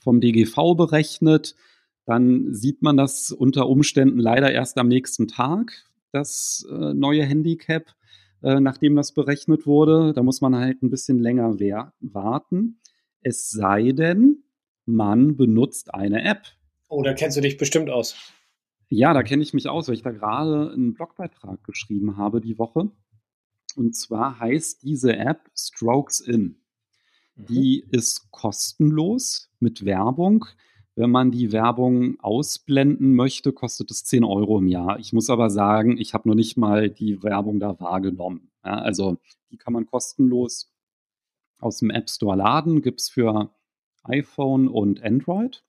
vom 0.01 0.21
DGV 0.21 0.75
berechnet. 0.77 1.57
Dann 2.05 2.53
sieht 2.53 2.83
man 2.83 2.97
das 2.97 3.31
unter 3.31 3.69
Umständen 3.69 4.19
leider 4.19 4.53
erst 4.53 4.79
am 4.79 4.89
nächsten 4.89 5.29
Tag, 5.29 5.73
das 6.11 6.67
äh, 6.71 6.95
neue 6.95 7.25
Handicap, 7.25 7.95
äh, 8.43 8.61
nachdem 8.61 8.97
das 8.97 9.13
berechnet 9.13 9.67
wurde. 9.67 10.13
Da 10.13 10.23
muss 10.23 10.41
man 10.41 10.57
halt 10.57 10.83
ein 10.83 10.91
bisschen 10.91 11.19
länger 11.19 11.59
warten. 12.01 12.81
Es 13.21 13.51
sei 13.51 13.93
denn, 13.93 14.43
man 14.85 15.37
benutzt 15.37 15.95
eine 15.95 16.25
App. 16.25 16.43
Oh, 16.89 17.03
da 17.03 17.15
kennst 17.15 17.37
du 17.37 17.41
dich 17.41 17.57
bestimmt 17.57 17.89
aus. 17.89 18.17
Ja, 18.95 19.15
da 19.15 19.23
kenne 19.23 19.43
ich 19.43 19.55
mich 19.55 19.71
aus, 19.71 19.89
weil 19.89 19.95
ich 19.95 20.03
da 20.03 20.11
gerade 20.11 20.71
einen 20.71 20.93
Blogbeitrag 20.93 21.65
geschrieben 21.65 22.19
habe 22.19 22.43
die 22.43 22.59
Woche. 22.59 22.91
Und 23.75 23.97
zwar 23.97 24.39
heißt 24.39 24.83
diese 24.83 25.17
App 25.17 25.51
Strokes 25.57 26.21
In. 26.21 26.61
Mhm. 27.35 27.47
Die 27.47 27.87
ist 27.91 28.31
kostenlos 28.31 29.51
mit 29.61 29.87
Werbung. 29.87 30.45
Wenn 30.95 31.11
man 31.11 31.31
die 31.31 31.53
Werbung 31.53 32.21
ausblenden 32.21 33.15
möchte, 33.15 33.55
kostet 33.55 33.91
es 33.91 34.05
10 34.05 34.25
Euro 34.25 34.59
im 34.59 34.69
Jahr. 34.69 34.99
Ich 34.99 35.15
muss 35.15 35.31
aber 35.31 35.49
sagen, 35.49 35.97
ich 35.97 36.13
habe 36.13 36.29
noch 36.29 36.37
nicht 36.37 36.59
mal 36.59 36.91
die 36.91 37.23
Werbung 37.23 37.61
da 37.61 37.81
wahrgenommen. 37.81 38.51
Ja, 38.63 38.75
also 38.75 39.17
die 39.51 39.57
kann 39.57 39.73
man 39.73 39.87
kostenlos 39.87 40.71
aus 41.61 41.79
dem 41.79 41.89
App 41.89 42.11
Store 42.11 42.37
laden, 42.37 42.83
gibt 42.83 43.01
es 43.01 43.09
für 43.09 43.55
iPhone 44.03 44.69
und 44.69 45.03
Android. 45.03 45.65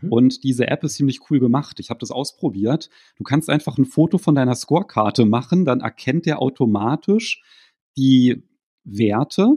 Mhm. 0.00 0.12
Und 0.12 0.44
diese 0.44 0.68
App 0.68 0.84
ist 0.84 0.94
ziemlich 0.94 1.30
cool 1.30 1.40
gemacht. 1.40 1.80
Ich 1.80 1.90
habe 1.90 2.00
das 2.00 2.10
ausprobiert. 2.10 2.90
Du 3.16 3.24
kannst 3.24 3.50
einfach 3.50 3.78
ein 3.78 3.84
Foto 3.84 4.18
von 4.18 4.34
deiner 4.34 4.54
Scorekarte 4.54 5.24
machen, 5.24 5.64
dann 5.64 5.80
erkennt 5.80 6.26
der 6.26 6.40
automatisch 6.40 7.42
die 7.96 8.42
Werte 8.84 9.56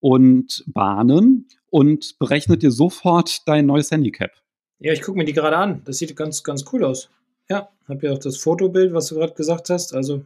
und 0.00 0.64
Bahnen 0.66 1.48
und 1.70 2.18
berechnet 2.18 2.62
dir 2.62 2.70
sofort 2.70 3.46
dein 3.48 3.66
neues 3.66 3.90
Handicap. 3.90 4.30
Ja, 4.78 4.92
ich 4.92 5.02
gucke 5.02 5.18
mir 5.18 5.24
die 5.24 5.32
gerade 5.32 5.56
an. 5.56 5.82
Das 5.84 5.98
sieht 5.98 6.14
ganz, 6.16 6.42
ganz 6.42 6.64
cool 6.72 6.84
aus. 6.84 7.10
Ja, 7.48 7.68
habe 7.88 8.06
ja 8.06 8.12
auch 8.12 8.18
das 8.18 8.36
Fotobild, 8.36 8.92
was 8.92 9.06
du 9.06 9.14
gerade 9.14 9.34
gesagt 9.34 9.70
hast. 9.70 9.94
Also 9.94 10.24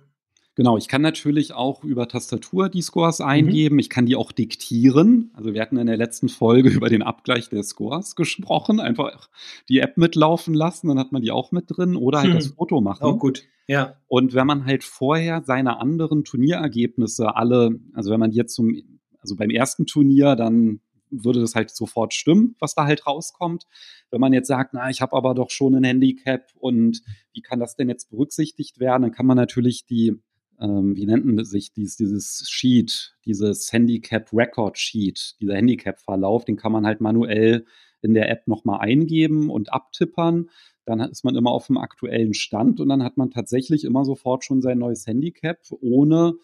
Genau, 0.56 0.76
ich 0.76 0.88
kann 0.88 1.00
natürlich 1.00 1.52
auch 1.52 1.84
über 1.84 2.08
Tastatur 2.08 2.68
die 2.68 2.82
Scores 2.82 3.20
mhm. 3.20 3.26
eingeben. 3.26 3.74
Mhm. 3.76 3.80
Ich 3.80 3.90
kann 3.90 4.06
die 4.06 4.16
auch 4.16 4.32
diktieren. 4.32 5.30
Also 5.34 5.54
wir 5.54 5.62
hatten 5.62 5.76
in 5.76 5.86
der 5.86 5.96
letzten 5.96 6.28
Folge 6.28 6.68
über 6.70 6.88
den 6.88 7.02
Abgleich 7.02 7.48
der 7.48 7.62
Scores 7.62 8.16
gesprochen. 8.16 8.80
Einfach 8.80 9.28
die 9.68 9.78
App 9.78 9.96
mitlaufen 9.96 10.54
lassen, 10.54 10.88
dann 10.88 10.98
hat 10.98 11.12
man 11.12 11.22
die 11.22 11.30
auch 11.30 11.52
mit 11.52 11.64
drin. 11.68 11.96
Oder 11.96 12.20
halt 12.20 12.30
mhm. 12.30 12.34
das 12.34 12.48
Foto 12.48 12.80
machen. 12.80 13.04
Auch 13.04 13.18
gut, 13.18 13.44
ja. 13.70 13.94
Und 14.08 14.34
wenn 14.34 14.48
man 14.48 14.64
halt 14.64 14.82
vorher 14.82 15.42
seine 15.44 15.78
anderen 15.78 16.24
Turnierergebnisse 16.24 17.36
alle, 17.36 17.78
also 17.94 18.10
wenn 18.10 18.18
man 18.18 18.32
jetzt 18.32 18.54
zum, 18.54 18.74
also 19.20 19.36
beim 19.36 19.50
ersten 19.50 19.86
Turnier, 19.86 20.34
dann 20.34 20.80
würde 21.10 21.40
das 21.40 21.54
halt 21.54 21.70
sofort 21.70 22.12
stimmen, 22.12 22.56
was 22.58 22.74
da 22.74 22.84
halt 22.84 23.06
rauskommt. 23.06 23.66
Wenn 24.10 24.20
man 24.20 24.32
jetzt 24.32 24.48
sagt, 24.48 24.74
na, 24.74 24.90
ich 24.90 25.00
habe 25.00 25.16
aber 25.16 25.34
doch 25.34 25.50
schon 25.50 25.74
ein 25.74 25.84
Handicap 25.84 26.46
und 26.58 27.02
wie 27.32 27.42
kann 27.42 27.60
das 27.60 27.76
denn 27.76 27.88
jetzt 27.88 28.10
berücksichtigt 28.10 28.80
werden, 28.80 29.02
dann 29.02 29.12
kann 29.12 29.26
man 29.26 29.36
natürlich 29.36 29.86
die 29.86 30.20
ähm, 30.60 30.96
wie 30.96 31.06
nennt 31.06 31.46
sich 31.46 31.72
dies, 31.72 31.96
dieses 31.96 32.44
Sheet, 32.48 33.16
dieses 33.24 33.72
Handicap 33.72 34.32
Record 34.32 34.78
Sheet, 34.78 35.36
dieser 35.40 35.54
Handicap-Verlauf, 35.54 36.44
den 36.44 36.56
kann 36.56 36.72
man 36.72 36.86
halt 36.86 37.00
manuell 37.00 37.64
in 38.02 38.14
der 38.14 38.30
App 38.30 38.46
nochmal 38.46 38.80
eingeben 38.80 39.50
und 39.50 39.72
abtippern. 39.72 40.50
Dann 40.84 41.00
ist 41.00 41.24
man 41.24 41.36
immer 41.36 41.50
auf 41.50 41.66
dem 41.66 41.78
aktuellen 41.78 42.34
Stand 42.34 42.80
und 42.80 42.88
dann 42.88 43.02
hat 43.02 43.16
man 43.16 43.30
tatsächlich 43.30 43.84
immer 43.84 44.04
sofort 44.04 44.44
schon 44.44 44.62
sein 44.62 44.78
neues 44.78 45.06
Handicap, 45.06 45.58
ohne 45.80 46.34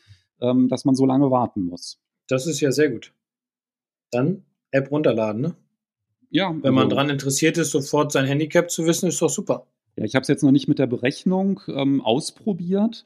ähm, 0.40 0.68
dass 0.68 0.84
man 0.84 0.94
so 0.94 1.06
lange 1.06 1.30
warten 1.30 1.62
muss. 1.62 1.98
Das 2.28 2.46
ist 2.46 2.60
ja 2.60 2.72
sehr 2.72 2.90
gut. 2.90 3.12
Dann 4.10 4.44
App 4.70 4.90
runterladen, 4.90 5.42
ne? 5.42 5.56
Ja. 6.30 6.50
Wenn 6.50 6.74
man 6.74 6.84
also, 6.84 6.96
daran 6.96 7.10
interessiert 7.10 7.56
ist, 7.56 7.70
sofort 7.70 8.12
sein 8.12 8.26
Handicap 8.26 8.70
zu 8.70 8.86
wissen, 8.86 9.08
ist 9.08 9.22
doch 9.22 9.30
super. 9.30 9.66
Ja, 9.96 10.04
ich 10.04 10.14
habe 10.14 10.22
es 10.22 10.28
jetzt 10.28 10.42
noch 10.42 10.50
nicht 10.50 10.68
mit 10.68 10.78
der 10.78 10.86
Berechnung 10.86 11.60
ähm, 11.68 12.00
ausprobiert. 12.02 13.04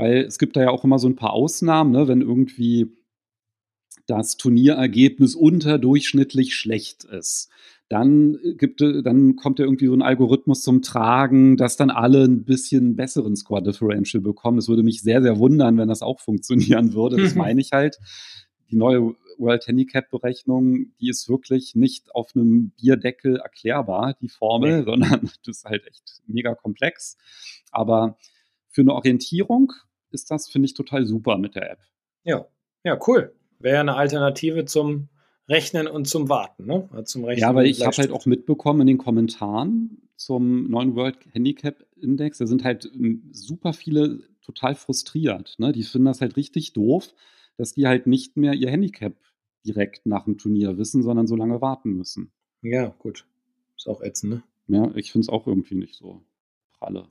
Weil 0.00 0.22
es 0.22 0.38
gibt 0.38 0.56
da 0.56 0.62
ja 0.62 0.70
auch 0.70 0.82
immer 0.82 0.98
so 0.98 1.08
ein 1.08 1.16
paar 1.16 1.34
Ausnahmen, 1.34 1.90
ne? 1.90 2.08
wenn 2.08 2.22
irgendwie 2.22 2.96
das 4.06 4.38
Turnierergebnis 4.38 5.34
unterdurchschnittlich 5.34 6.54
schlecht 6.54 7.04
ist. 7.04 7.50
Dann, 7.90 8.38
gibt, 8.56 8.80
dann 8.80 9.36
kommt 9.36 9.58
ja 9.58 9.66
irgendwie 9.66 9.88
so 9.88 9.92
ein 9.92 10.00
Algorithmus 10.00 10.62
zum 10.62 10.80
Tragen, 10.80 11.58
dass 11.58 11.76
dann 11.76 11.90
alle 11.90 12.24
ein 12.24 12.44
bisschen 12.44 12.96
besseren 12.96 13.36
Score 13.36 13.62
Differential 13.62 14.22
bekommen. 14.22 14.56
Das 14.56 14.68
würde 14.68 14.82
mich 14.82 15.02
sehr, 15.02 15.20
sehr 15.20 15.38
wundern, 15.38 15.76
wenn 15.76 15.88
das 15.88 16.00
auch 16.00 16.20
funktionieren 16.20 16.94
würde. 16.94 17.16
Das 17.18 17.34
meine 17.34 17.60
ich 17.60 17.72
halt. 17.72 17.98
Die 18.70 18.76
neue 18.76 19.16
World 19.36 19.66
Handicap 19.66 20.08
Berechnung, 20.10 20.94
die 21.00 21.10
ist 21.10 21.28
wirklich 21.28 21.74
nicht 21.74 22.14
auf 22.14 22.30
einem 22.34 22.70
Bierdeckel 22.80 23.36
erklärbar, 23.36 24.16
die 24.22 24.28
Formel, 24.28 24.78
nee. 24.78 24.84
sondern 24.84 25.20
das 25.44 25.58
ist 25.58 25.64
halt 25.66 25.86
echt 25.86 26.22
mega 26.26 26.54
komplex. 26.54 27.18
Aber 27.70 28.16
für 28.70 28.80
eine 28.80 28.94
Orientierung 28.94 29.72
ist 30.10 30.30
das, 30.30 30.48
finde 30.48 30.66
ich, 30.66 30.74
total 30.74 31.06
super 31.06 31.38
mit 31.38 31.54
der 31.54 31.72
App. 31.72 31.78
Ja, 32.24 32.46
ja, 32.84 32.98
cool. 33.06 33.34
Wäre 33.58 33.80
eine 33.80 33.96
Alternative 33.96 34.64
zum 34.64 35.08
Rechnen 35.48 35.86
und 35.86 36.06
zum 36.06 36.28
Warten, 36.28 36.66
ne? 36.66 36.88
Zum 37.04 37.24
Rechnen 37.24 37.40
ja, 37.40 37.54
weil 37.54 37.66
ich 37.66 37.84
habe 37.84 37.96
halt 37.96 38.12
auch 38.12 38.24
mitbekommen 38.24 38.82
in 38.82 38.86
den 38.86 38.98
Kommentaren 38.98 40.08
zum 40.20 40.70
neuen 40.70 40.94
World 40.94 41.16
Handicap 41.32 41.84
Index, 41.96 42.38
da 42.38 42.46
sind 42.46 42.62
halt 42.62 42.90
ähm, 42.94 43.30
super 43.32 43.72
viele 43.72 44.20
total 44.42 44.74
frustriert. 44.74 45.54
Ne? 45.58 45.72
Die 45.72 45.82
finden 45.82 46.06
das 46.06 46.20
halt 46.20 46.36
richtig 46.36 46.72
doof, 46.72 47.14
dass 47.56 47.72
die 47.72 47.86
halt 47.86 48.06
nicht 48.06 48.36
mehr 48.36 48.52
ihr 48.52 48.70
Handicap 48.70 49.14
direkt 49.66 50.06
nach 50.06 50.24
dem 50.24 50.38
Turnier 50.38 50.78
wissen, 50.78 51.02
sondern 51.02 51.26
so 51.26 51.36
lange 51.36 51.60
warten 51.60 51.92
müssen. 51.92 52.32
Ja, 52.62 52.88
gut. 52.98 53.26
Ist 53.76 53.88
auch 53.88 54.02
ätzend, 54.02 54.32
ne? 54.32 54.42
Ja, 54.68 54.94
ich 54.94 55.10
finde 55.10 55.24
es 55.24 55.28
auch 55.30 55.46
irgendwie 55.46 55.74
nicht 55.74 55.94
so 55.94 56.22
pralle. 56.78 57.08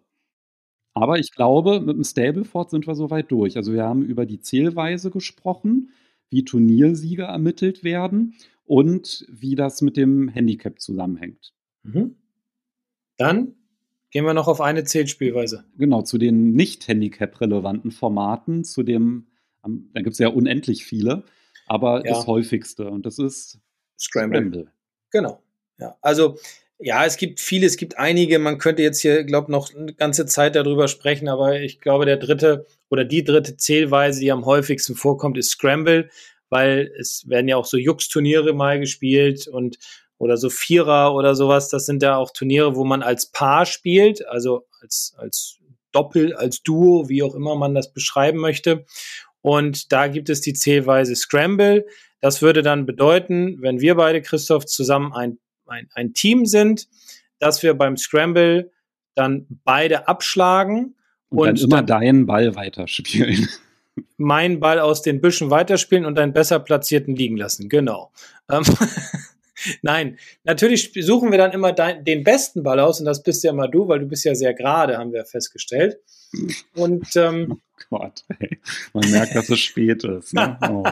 Aber 0.93 1.19
ich 1.19 1.31
glaube, 1.31 1.79
mit 1.79 1.95
dem 1.95 2.03
Stableford 2.03 2.71
sind 2.71 2.87
wir 2.87 2.95
soweit 2.95 3.31
durch. 3.31 3.57
Also 3.57 3.73
wir 3.73 3.83
haben 3.83 4.03
über 4.03 4.25
die 4.25 4.41
Zählweise 4.41 5.11
gesprochen, 5.11 5.91
wie 6.29 6.43
Turniersieger 6.43 7.25
ermittelt 7.25 7.83
werden 7.83 8.35
und 8.65 9.25
wie 9.29 9.55
das 9.55 9.81
mit 9.81 9.97
dem 9.97 10.29
Handicap 10.29 10.79
zusammenhängt. 10.79 11.53
Mhm. 11.83 12.15
Dann 13.17 13.55
gehen 14.11 14.25
wir 14.25 14.33
noch 14.33 14.47
auf 14.47 14.61
eine 14.61 14.83
Zählspielweise. 14.83 15.65
Genau, 15.77 16.01
zu 16.01 16.17
den 16.17 16.51
nicht 16.51 16.87
Handicap-relevanten 16.87 17.91
Formaten, 17.91 18.63
zu 18.63 18.83
dem, 18.83 19.27
da 19.63 20.01
gibt 20.01 20.13
es 20.13 20.19
ja 20.19 20.29
unendlich 20.29 20.85
viele, 20.85 21.23
aber 21.67 22.05
ja. 22.05 22.13
das 22.13 22.27
häufigste 22.27 22.89
und 22.89 23.05
das 23.05 23.19
ist 23.19 23.59
Scramble. 23.99 24.39
Scramble. 24.39 24.71
Genau. 25.11 25.43
Ja, 25.77 25.95
also 26.01 26.37
ja, 26.79 27.05
es 27.05 27.17
gibt 27.17 27.41
viele, 27.41 27.67
es 27.67 27.75
gibt 27.75 27.97
einige. 27.97 28.39
Man 28.39 28.57
könnte 28.57 28.81
jetzt 28.81 29.01
hier, 29.01 29.25
glaube 29.25 29.51
noch 29.51 29.73
eine 29.75 29.93
ganze 29.93 30.25
Zeit 30.25 30.55
darüber 30.55 30.87
sprechen, 30.87 31.27
aber 31.27 31.59
ich 31.59 31.81
glaube, 31.81 32.05
der 32.05 32.17
dritte 32.17 32.65
oder 32.89 33.03
die 33.03 33.23
dritte 33.23 33.57
Zählweise, 33.57 34.21
die 34.21 34.31
am 34.31 34.45
häufigsten 34.45 34.95
vorkommt, 34.95 35.37
ist 35.37 35.51
Scramble, 35.51 36.09
weil 36.49 36.91
es 36.97 37.27
werden 37.27 37.49
ja 37.49 37.57
auch 37.57 37.65
so 37.65 37.77
Jux-Turniere 37.77 38.53
mal 38.53 38.79
gespielt 38.79 39.47
und 39.47 39.77
oder 40.17 40.37
so 40.37 40.49
Vierer 40.49 41.13
oder 41.15 41.35
sowas. 41.35 41.69
Das 41.69 41.85
sind 41.85 42.01
ja 42.01 42.15
auch 42.15 42.31
Turniere, 42.31 42.75
wo 42.75 42.85
man 42.85 43.03
als 43.03 43.29
Paar 43.31 43.65
spielt, 43.65 44.25
also 44.27 44.65
als, 44.81 45.13
als 45.17 45.59
Doppel, 45.91 46.33
als 46.35 46.63
Duo, 46.63 47.09
wie 47.09 47.23
auch 47.23 47.35
immer 47.35 47.55
man 47.55 47.75
das 47.75 47.91
beschreiben 47.91 48.39
möchte. 48.39 48.85
Und 49.41 49.91
da 49.91 50.07
gibt 50.07 50.29
es 50.29 50.41
die 50.41 50.53
Zählweise 50.53 51.15
Scramble. 51.15 51.85
Das 52.21 52.41
würde 52.41 52.61
dann 52.61 52.85
bedeuten, 52.85 53.61
wenn 53.61 53.81
wir 53.81 53.95
beide, 53.95 54.21
Christoph, 54.21 54.65
zusammen 54.65 55.13
ein 55.13 55.39
ein, 55.69 55.89
ein 55.93 56.13
Team 56.13 56.45
sind, 56.45 56.87
dass 57.39 57.63
wir 57.63 57.73
beim 57.73 57.97
Scramble 57.97 58.71
dann 59.15 59.47
beide 59.63 60.07
abschlagen 60.07 60.95
und, 61.29 61.39
und 61.39 61.45
dann 61.47 61.55
immer 61.57 61.77
dann 61.77 61.85
deinen 61.87 62.25
Ball 62.25 62.55
weiterspielen. 62.55 63.47
Meinen 64.17 64.59
Ball 64.59 64.79
aus 64.79 65.01
den 65.01 65.19
Büschen 65.19 65.49
weiterspielen 65.49 66.05
und 66.05 66.17
einen 66.17 66.31
besser 66.31 66.59
platzierten 66.59 67.15
liegen 67.15 67.37
lassen. 67.37 67.67
Genau. 67.67 68.11
Ähm, 68.49 68.63
Nein, 69.81 70.17
natürlich 70.43 70.91
suchen 70.99 71.31
wir 71.31 71.37
dann 71.37 71.51
immer 71.51 71.71
dein, 71.73 72.03
den 72.03 72.23
besten 72.23 72.63
Ball 72.63 72.79
aus 72.79 72.99
und 72.99 73.05
das 73.05 73.23
bist 73.23 73.43
ja 73.43 73.51
immer 73.51 73.67
du, 73.67 73.87
weil 73.87 73.99
du 73.99 74.05
bist 74.05 74.25
ja 74.25 74.35
sehr 74.35 74.53
gerade, 74.53 74.97
haben 74.97 75.13
wir 75.13 75.25
festgestellt. 75.25 75.97
Und 76.75 77.15
ähm, 77.15 77.61
oh 77.91 77.97
Gott, 77.97 78.23
ey. 78.39 78.59
man 78.93 79.09
merkt, 79.09 79.35
dass 79.35 79.49
es 79.49 79.59
spät 79.59 80.03
ist. 80.03 80.33
Ne? 80.33 80.57
Oh, 80.69 80.83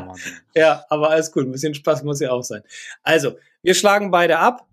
ja, 0.56 0.84
aber 0.90 1.12
alles 1.12 1.32
gut, 1.32 1.46
ein 1.46 1.52
bisschen 1.52 1.76
Spaß 1.76 2.04
muss 2.04 2.20
ja 2.20 2.32
auch 2.32 2.44
sein. 2.44 2.64
Also, 3.04 3.38
wir 3.62 3.74
schlagen 3.74 4.12
beide 4.12 4.40
ab 4.40 4.68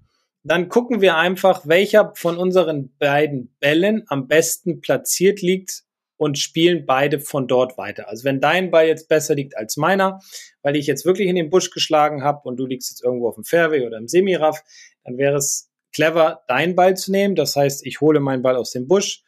dann 0.44 0.68
gucken 0.68 1.00
wir 1.00 1.16
einfach, 1.16 1.62
welcher 1.64 2.12
von 2.14 2.36
unseren 2.36 2.94
beiden 2.98 3.54
Bällen 3.60 4.04
am 4.08 4.28
besten 4.28 4.80
platziert 4.82 5.40
liegt 5.40 5.83
und 6.16 6.38
spielen 6.38 6.86
beide 6.86 7.20
von 7.20 7.48
dort 7.48 7.76
weiter. 7.76 8.08
Also 8.08 8.24
wenn 8.24 8.40
dein 8.40 8.70
Ball 8.70 8.86
jetzt 8.86 9.08
besser 9.08 9.34
liegt 9.34 9.56
als 9.56 9.76
meiner, 9.76 10.20
weil 10.62 10.76
ich 10.76 10.86
jetzt 10.86 11.04
wirklich 11.04 11.28
in 11.28 11.36
den 11.36 11.50
Busch 11.50 11.70
geschlagen 11.70 12.22
habe 12.22 12.48
und 12.48 12.56
du 12.56 12.66
liegst 12.66 12.90
jetzt 12.90 13.02
irgendwo 13.02 13.28
auf 13.28 13.34
dem 13.34 13.44
Fairway 13.44 13.86
oder 13.86 13.98
im 13.98 14.08
Semiraff, 14.08 14.62
dann 15.04 15.18
wäre 15.18 15.36
es 15.36 15.70
clever, 15.92 16.42
deinen 16.48 16.74
Ball 16.74 16.96
zu 16.96 17.10
nehmen. 17.10 17.34
Das 17.34 17.56
heißt, 17.56 17.84
ich 17.86 18.00
hole 18.00 18.20
meinen 18.20 18.42
Ball 18.42 18.56
aus 18.56 18.70
dem 18.70 18.86
Busch, 18.86 19.22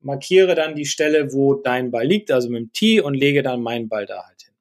markiere 0.00 0.54
dann 0.54 0.74
die 0.74 0.86
Stelle, 0.86 1.32
wo 1.32 1.54
dein 1.54 1.90
Ball 1.90 2.06
liegt, 2.06 2.30
also 2.30 2.48
mit 2.48 2.60
dem 2.60 2.72
Tee 2.72 3.00
und 3.00 3.14
lege 3.14 3.42
dann 3.42 3.62
meinen 3.62 3.88
Ball 3.88 4.06
da 4.06 4.24
halt 4.26 4.42
hin. 4.42 4.54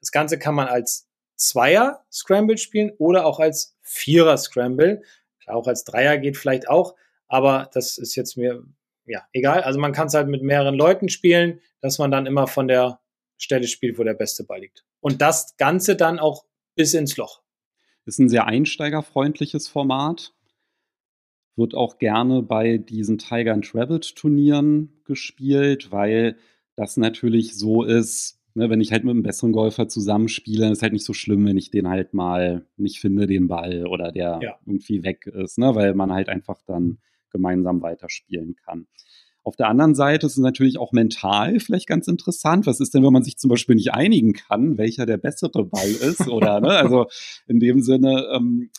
Das 0.00 0.10
Ganze 0.10 0.38
kann 0.38 0.54
man 0.54 0.68
als 0.68 1.08
Zweier 1.36 2.04
Scramble 2.12 2.58
spielen 2.58 2.92
oder 2.98 3.24
auch 3.24 3.40
als 3.40 3.76
Vierer 3.82 4.36
Scramble. 4.36 5.02
Auch 5.46 5.66
als 5.66 5.84
Dreier 5.84 6.18
geht 6.18 6.36
vielleicht 6.36 6.68
auch, 6.68 6.94
aber 7.26 7.70
das 7.72 7.98
ist 7.98 8.14
jetzt 8.14 8.36
mir, 8.36 8.62
ja, 9.10 9.26
egal. 9.32 9.62
Also 9.62 9.78
man 9.78 9.92
kann 9.92 10.06
es 10.06 10.14
halt 10.14 10.28
mit 10.28 10.42
mehreren 10.42 10.74
Leuten 10.74 11.08
spielen, 11.08 11.60
dass 11.80 11.98
man 11.98 12.10
dann 12.10 12.26
immer 12.26 12.46
von 12.46 12.68
der 12.68 13.00
Stelle 13.36 13.66
spielt, 13.66 13.98
wo 13.98 14.04
der 14.04 14.14
beste 14.14 14.44
Ball 14.44 14.60
liegt. 14.60 14.84
Und 15.00 15.20
das 15.20 15.56
Ganze 15.56 15.96
dann 15.96 16.18
auch 16.18 16.44
bis 16.74 16.94
ins 16.94 17.16
Loch. 17.16 17.42
Ist 18.04 18.18
ein 18.18 18.28
sehr 18.28 18.46
einsteigerfreundliches 18.46 19.68
Format. 19.68 20.34
Wird 21.56 21.74
auch 21.74 21.98
gerne 21.98 22.42
bei 22.42 22.78
diesen 22.78 23.18
Tiger 23.18 23.52
and 23.52 23.74
Rabbit 23.74 24.16
Turnieren 24.16 25.02
gespielt, 25.04 25.90
weil 25.90 26.36
das 26.76 26.96
natürlich 26.96 27.56
so 27.56 27.82
ist, 27.82 28.40
Ne, 28.54 28.68
wenn 28.68 28.80
ich 28.80 28.90
halt 28.90 29.04
mit 29.04 29.12
einem 29.12 29.22
besseren 29.22 29.52
Golfer 29.52 29.86
zusammenspiele, 29.86 30.62
dann 30.62 30.72
ist 30.72 30.82
halt 30.82 30.92
nicht 30.92 31.04
so 31.04 31.12
schlimm, 31.12 31.46
wenn 31.46 31.56
ich 31.56 31.70
den 31.70 31.88
halt 31.88 32.14
mal 32.14 32.66
nicht 32.76 32.98
finde, 32.98 33.28
den 33.28 33.46
Ball 33.46 33.86
oder 33.86 34.10
der 34.10 34.40
ja. 34.42 34.58
irgendwie 34.66 35.04
weg 35.04 35.26
ist, 35.26 35.56
ne, 35.58 35.74
weil 35.76 35.94
man 35.94 36.12
halt 36.12 36.28
einfach 36.28 36.60
dann 36.66 36.98
gemeinsam 37.30 37.82
weiterspielen 37.82 38.56
kann. 38.56 38.86
Auf 39.42 39.56
der 39.56 39.68
anderen 39.68 39.94
Seite 39.94 40.26
ist 40.26 40.32
es 40.32 40.38
natürlich 40.38 40.78
auch 40.78 40.92
mental 40.92 41.60
vielleicht 41.60 41.86
ganz 41.86 42.08
interessant. 42.08 42.66
Was 42.66 42.80
ist 42.80 42.92
denn, 42.94 43.02
wenn 43.04 43.12
man 43.12 43.22
sich 43.22 43.38
zum 43.38 43.48
Beispiel 43.48 43.74
nicht 43.74 43.92
einigen 43.92 44.34
kann, 44.34 44.76
welcher 44.76 45.06
der 45.06 45.16
bessere 45.16 45.64
Ball 45.64 45.90
ist? 45.90 46.20
Oder, 46.28 46.60
ne? 46.60 46.70
Also 46.70 47.06
in 47.46 47.58
dem 47.58 47.80
Sinne 47.80 48.28
ähm, 48.34 48.70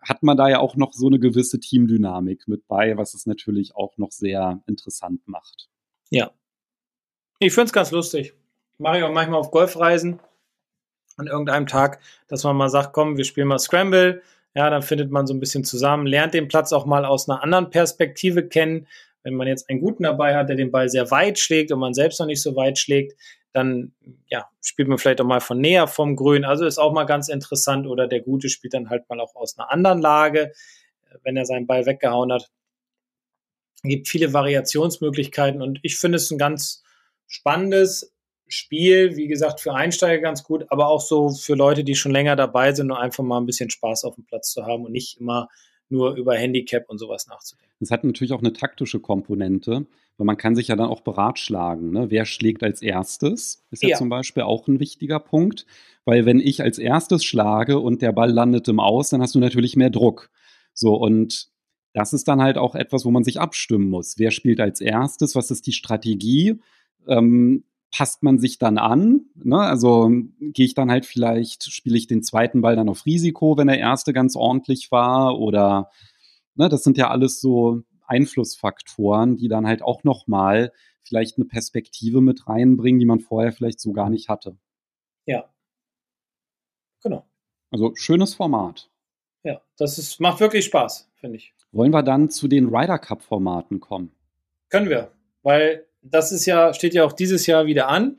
hat 0.00 0.22
man 0.22 0.36
da 0.36 0.48
ja 0.48 0.60
auch 0.60 0.76
noch 0.76 0.92
so 0.92 1.08
eine 1.08 1.18
gewisse 1.18 1.58
Teamdynamik 1.58 2.46
mit 2.46 2.66
bei, 2.68 2.96
was 2.96 3.14
es 3.14 3.26
natürlich 3.26 3.74
auch 3.74 3.98
noch 3.98 4.12
sehr 4.12 4.62
interessant 4.66 5.26
macht. 5.26 5.68
Ja. 6.10 6.30
Ich 7.38 7.52
finde 7.52 7.66
es 7.66 7.72
ganz 7.72 7.90
lustig. 7.90 8.34
Mache 8.78 8.98
ich 8.98 9.04
auch 9.04 9.12
manchmal 9.12 9.40
auf 9.40 9.50
Golfreisen 9.50 10.20
an 11.16 11.26
irgendeinem 11.26 11.66
Tag, 11.66 12.00
dass 12.28 12.44
man 12.44 12.56
mal 12.56 12.70
sagt, 12.70 12.92
komm, 12.92 13.16
wir 13.16 13.24
spielen 13.24 13.48
mal 13.48 13.58
Scramble. 13.58 14.22
Ja, 14.54 14.68
dann 14.68 14.82
findet 14.82 15.10
man 15.10 15.26
so 15.26 15.34
ein 15.34 15.40
bisschen 15.40 15.64
zusammen, 15.64 16.06
lernt 16.06 16.34
den 16.34 16.48
Platz 16.48 16.72
auch 16.72 16.84
mal 16.84 17.04
aus 17.04 17.28
einer 17.28 17.42
anderen 17.42 17.70
Perspektive 17.70 18.48
kennen, 18.48 18.88
wenn 19.22 19.34
man 19.34 19.46
jetzt 19.46 19.68
einen 19.68 19.80
guten 19.80 20.02
dabei 20.02 20.34
hat, 20.34 20.48
der 20.48 20.56
den 20.56 20.70
Ball 20.70 20.88
sehr 20.88 21.10
weit 21.10 21.38
schlägt 21.38 21.70
und 21.72 21.78
man 21.78 21.94
selbst 21.94 22.18
noch 22.20 22.26
nicht 22.26 22.42
so 22.42 22.56
weit 22.56 22.78
schlägt, 22.78 23.14
dann 23.52 23.92
ja, 24.28 24.48
spielt 24.62 24.88
man 24.88 24.98
vielleicht 24.98 25.20
auch 25.20 25.26
mal 25.26 25.40
von 25.40 25.60
näher 25.60 25.86
vom 25.86 26.16
Grün. 26.16 26.44
Also 26.44 26.64
ist 26.64 26.78
auch 26.78 26.92
mal 26.92 27.04
ganz 27.04 27.28
interessant. 27.28 27.86
Oder 27.86 28.06
der 28.06 28.20
Gute 28.20 28.48
spielt 28.48 28.74
dann 28.74 28.90
halt 28.90 29.08
mal 29.08 29.20
auch 29.20 29.34
aus 29.34 29.58
einer 29.58 29.70
anderen 29.70 30.00
Lage, 30.00 30.52
wenn 31.22 31.36
er 31.36 31.44
seinen 31.44 31.66
Ball 31.66 31.86
weggehauen 31.86 32.32
hat. 32.32 32.48
Es 33.74 33.82
gibt 33.82 34.08
viele 34.08 34.32
Variationsmöglichkeiten 34.32 35.62
und 35.62 35.80
ich 35.82 35.98
finde 35.98 36.16
es 36.16 36.30
ein 36.30 36.38
ganz 36.38 36.82
spannendes 37.26 38.14
Spiel. 38.52 39.16
Wie 39.16 39.28
gesagt, 39.28 39.60
für 39.60 39.74
Einsteiger 39.74 40.20
ganz 40.20 40.44
gut, 40.44 40.64
aber 40.68 40.88
auch 40.88 41.00
so 41.00 41.30
für 41.30 41.54
Leute, 41.54 41.84
die 41.84 41.94
schon 41.94 42.12
länger 42.12 42.36
dabei 42.36 42.72
sind, 42.72 42.88
nur 42.88 43.00
einfach 43.00 43.24
mal 43.24 43.38
ein 43.38 43.46
bisschen 43.46 43.70
Spaß 43.70 44.04
auf 44.04 44.14
dem 44.14 44.24
Platz 44.24 44.52
zu 44.52 44.66
haben 44.66 44.84
und 44.84 44.92
nicht 44.92 45.20
immer 45.20 45.48
nur 45.88 46.14
über 46.14 46.36
Handicap 46.36 46.88
und 46.88 46.98
sowas 46.98 47.26
nachzudenken. 47.26 47.74
Es 47.80 47.90
hat 47.90 48.04
natürlich 48.04 48.32
auch 48.32 48.40
eine 48.40 48.52
taktische 48.52 49.00
Komponente, 49.00 49.86
weil 50.16 50.24
man 50.24 50.36
kann 50.36 50.54
sich 50.54 50.68
ja 50.68 50.76
dann 50.76 50.88
auch 50.88 51.00
beratschlagen. 51.00 51.90
Ne? 51.90 52.10
Wer 52.10 52.24
schlägt 52.26 52.62
als 52.62 52.82
erstes? 52.82 53.64
Ist 53.70 53.82
ja, 53.82 53.90
ja 53.90 53.96
zum 53.96 54.08
Beispiel 54.08 54.44
auch 54.44 54.68
ein 54.68 54.80
wichtiger 54.80 55.18
Punkt, 55.18 55.66
weil 56.04 56.26
wenn 56.26 56.40
ich 56.40 56.62
als 56.62 56.78
erstes 56.78 57.24
schlage 57.24 57.78
und 57.80 58.02
der 58.02 58.12
Ball 58.12 58.30
landet 58.30 58.68
im 58.68 58.80
Aus, 58.80 59.10
dann 59.10 59.20
hast 59.20 59.34
du 59.34 59.40
natürlich 59.40 59.76
mehr 59.76 59.90
Druck. 59.90 60.30
So 60.72 60.94
und 60.94 61.50
das 61.92 62.12
ist 62.12 62.28
dann 62.28 62.40
halt 62.40 62.56
auch 62.56 62.74
etwas, 62.74 63.04
wo 63.04 63.10
man 63.10 63.24
sich 63.24 63.40
abstimmen 63.40 63.90
muss. 63.90 64.18
Wer 64.18 64.30
spielt 64.30 64.60
als 64.60 64.80
erstes? 64.80 65.34
Was 65.34 65.50
ist 65.50 65.66
die 65.66 65.72
Strategie? 65.72 66.60
Ähm, 67.08 67.64
passt 67.90 68.22
man 68.22 68.38
sich 68.38 68.58
dann 68.58 68.78
an. 68.78 69.26
Ne? 69.34 69.58
Also 69.58 70.10
gehe 70.40 70.66
ich 70.66 70.74
dann 70.74 70.90
halt 70.90 71.06
vielleicht, 71.06 71.64
spiele 71.64 71.96
ich 71.96 72.06
den 72.06 72.22
zweiten 72.22 72.60
Ball 72.60 72.76
dann 72.76 72.88
auf 72.88 73.06
Risiko, 73.06 73.56
wenn 73.56 73.66
der 73.66 73.78
erste 73.78 74.12
ganz 74.12 74.36
ordentlich 74.36 74.90
war 74.92 75.38
oder 75.38 75.90
ne, 76.54 76.68
das 76.68 76.84
sind 76.84 76.96
ja 76.96 77.10
alles 77.10 77.40
so 77.40 77.82
Einflussfaktoren, 78.06 79.36
die 79.36 79.48
dann 79.48 79.66
halt 79.66 79.82
auch 79.82 80.04
nochmal 80.04 80.72
vielleicht 81.02 81.38
eine 81.38 81.46
Perspektive 81.46 82.20
mit 82.20 82.46
reinbringen, 82.48 83.00
die 83.00 83.06
man 83.06 83.20
vorher 83.20 83.52
vielleicht 83.52 83.80
so 83.80 83.92
gar 83.92 84.10
nicht 84.10 84.28
hatte. 84.28 84.56
Ja. 85.26 85.48
Genau. 87.02 87.26
Also 87.70 87.94
schönes 87.94 88.34
Format. 88.34 88.90
Ja, 89.42 89.62
das 89.78 89.98
ist, 89.98 90.20
macht 90.20 90.40
wirklich 90.40 90.66
Spaß, 90.66 91.10
finde 91.14 91.36
ich. 91.36 91.54
Wollen 91.72 91.92
wir 91.92 92.02
dann 92.02 92.30
zu 92.30 92.46
den 92.46 92.68
Ryder 92.68 92.98
Cup 92.98 93.22
Formaten 93.22 93.80
kommen? 93.80 94.12
Können 94.68 94.88
wir, 94.88 95.12
weil 95.42 95.86
das 96.02 96.32
ist 96.32 96.46
ja, 96.46 96.72
steht 96.74 96.94
ja 96.94 97.04
auch 97.04 97.12
dieses 97.12 97.46
Jahr 97.46 97.66
wieder 97.66 97.88
an. 97.88 98.18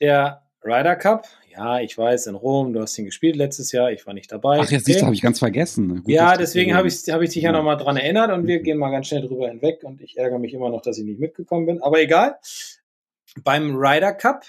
Der 0.00 0.42
Ryder 0.64 0.96
Cup. 0.96 1.26
Ja, 1.56 1.78
ich 1.78 1.96
weiß, 1.96 2.26
in 2.26 2.34
Rom, 2.34 2.72
du 2.72 2.80
hast 2.80 2.98
ihn 2.98 3.04
gespielt 3.04 3.36
letztes 3.36 3.70
Jahr, 3.70 3.92
ich 3.92 4.04
war 4.06 4.14
nicht 4.14 4.32
dabei. 4.32 4.58
Ach, 4.60 4.68
jetzt 4.68 4.88
okay. 4.88 5.02
habe 5.02 5.14
ich 5.14 5.22
ganz 5.22 5.38
vergessen. 5.38 6.02
Gut, 6.02 6.08
ja, 6.08 6.36
deswegen 6.36 6.74
habe 6.74 6.88
ich, 6.88 7.08
hab 7.08 7.22
ich 7.22 7.30
dich 7.30 7.44
ja, 7.44 7.52
ja 7.52 7.56
nochmal 7.56 7.76
dran 7.76 7.96
erinnert 7.96 8.32
und 8.32 8.48
wir 8.48 8.58
gehen 8.58 8.76
mal 8.76 8.90
ganz 8.90 9.06
schnell 9.06 9.22
drüber 9.22 9.48
hinweg 9.48 9.84
und 9.84 10.00
ich 10.00 10.16
ärgere 10.16 10.40
mich 10.40 10.52
immer 10.52 10.70
noch, 10.70 10.82
dass 10.82 10.98
ich 10.98 11.04
nicht 11.04 11.20
mitgekommen 11.20 11.66
bin. 11.66 11.82
Aber 11.82 12.00
egal. 12.00 12.38
Beim 13.44 13.76
Ryder 13.76 14.14
Cup, 14.14 14.44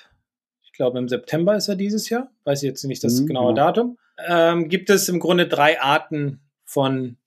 ich 0.64 0.74
glaube 0.74 0.98
im 0.98 1.08
September 1.08 1.56
ist 1.56 1.68
er 1.68 1.76
dieses 1.76 2.10
Jahr, 2.10 2.32
weiß 2.44 2.64
ich 2.64 2.68
jetzt 2.68 2.84
nicht 2.86 3.04
das 3.04 3.22
mhm, 3.22 3.28
genaue 3.28 3.52
ja. 3.52 3.56
Datum, 3.56 3.98
ähm, 4.28 4.68
gibt 4.68 4.90
es 4.90 5.08
im 5.10 5.20
Grunde 5.20 5.48
drei 5.48 5.80
Arten 5.80 6.40
von 6.64 7.18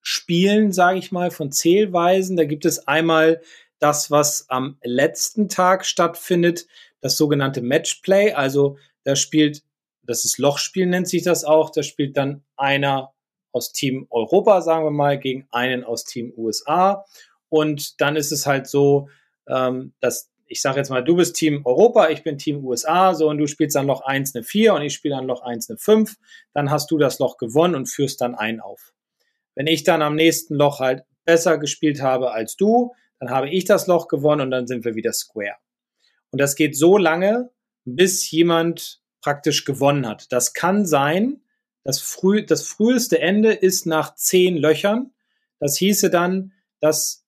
Spielen, 0.00 0.72
sage 0.72 0.98
ich 0.98 1.12
mal, 1.12 1.30
von 1.30 1.50
Zählweisen. 1.50 2.36
Da 2.36 2.44
gibt 2.44 2.66
es 2.66 2.86
einmal 2.86 3.40
das, 3.84 4.10
was 4.10 4.48
am 4.48 4.78
letzten 4.82 5.50
Tag 5.50 5.84
stattfindet, 5.84 6.66
das 7.02 7.18
sogenannte 7.18 7.60
Matchplay. 7.60 8.32
Also 8.32 8.78
da 9.02 9.14
spielt, 9.14 9.62
das 10.02 10.24
ist 10.24 10.38
Lochspiel 10.38 10.86
nennt 10.86 11.06
sich 11.06 11.22
das 11.22 11.44
auch, 11.44 11.68
da 11.68 11.82
spielt 11.82 12.16
dann 12.16 12.42
einer 12.56 13.12
aus 13.52 13.72
Team 13.72 14.06
Europa, 14.08 14.62
sagen 14.62 14.86
wir 14.86 14.90
mal, 14.90 15.18
gegen 15.18 15.46
einen 15.50 15.84
aus 15.84 16.04
Team 16.04 16.32
USA. 16.34 17.04
Und 17.50 18.00
dann 18.00 18.16
ist 18.16 18.32
es 18.32 18.46
halt 18.46 18.68
so, 18.68 19.10
ähm, 19.46 19.92
dass 20.00 20.30
ich 20.46 20.62
sage 20.62 20.78
jetzt 20.78 20.88
mal, 20.88 21.04
du 21.04 21.16
bist 21.16 21.36
Team 21.36 21.60
Europa, 21.66 22.08
ich 22.08 22.22
bin 22.22 22.38
Team 22.38 22.64
USA, 22.64 23.12
so 23.12 23.28
und 23.28 23.36
du 23.36 23.46
spielst 23.46 23.76
dann 23.76 23.86
Loch 23.86 24.00
1 24.00 24.34
eine 24.34 24.44
4 24.44 24.72
und 24.72 24.80
ich 24.80 24.94
spiele 24.94 25.16
dann 25.16 25.26
Loch 25.26 25.42
1 25.42 25.68
eine 25.68 25.76
5, 25.76 26.16
dann 26.54 26.70
hast 26.70 26.90
du 26.90 26.96
das 26.96 27.18
Loch 27.18 27.36
gewonnen 27.36 27.74
und 27.74 27.86
führst 27.86 28.22
dann 28.22 28.34
ein 28.34 28.60
auf. 28.60 28.94
Wenn 29.54 29.66
ich 29.66 29.84
dann 29.84 30.00
am 30.00 30.14
nächsten 30.14 30.54
Loch 30.54 30.80
halt 30.80 31.04
besser 31.26 31.58
gespielt 31.58 32.00
habe 32.00 32.32
als 32.32 32.56
du, 32.56 32.94
dann 33.18 33.30
habe 33.30 33.48
ich 33.48 33.64
das 33.64 33.86
Loch 33.86 34.08
gewonnen 34.08 34.42
und 34.42 34.50
dann 34.50 34.66
sind 34.66 34.84
wir 34.84 34.94
wieder 34.94 35.12
square. 35.12 35.56
Und 36.30 36.40
das 36.40 36.56
geht 36.56 36.76
so 36.76 36.98
lange, 36.98 37.50
bis 37.84 38.30
jemand 38.30 39.02
praktisch 39.20 39.64
gewonnen 39.64 40.06
hat. 40.06 40.32
Das 40.32 40.52
kann 40.52 40.84
sein, 40.84 41.42
das, 41.84 42.00
früh, 42.00 42.44
das 42.44 42.66
früheste 42.66 43.20
Ende 43.20 43.52
ist 43.52 43.86
nach 43.86 44.14
zehn 44.14 44.56
Löchern. 44.56 45.12
Das 45.60 45.76
hieße 45.76 46.10
dann, 46.10 46.52
dass 46.80 47.26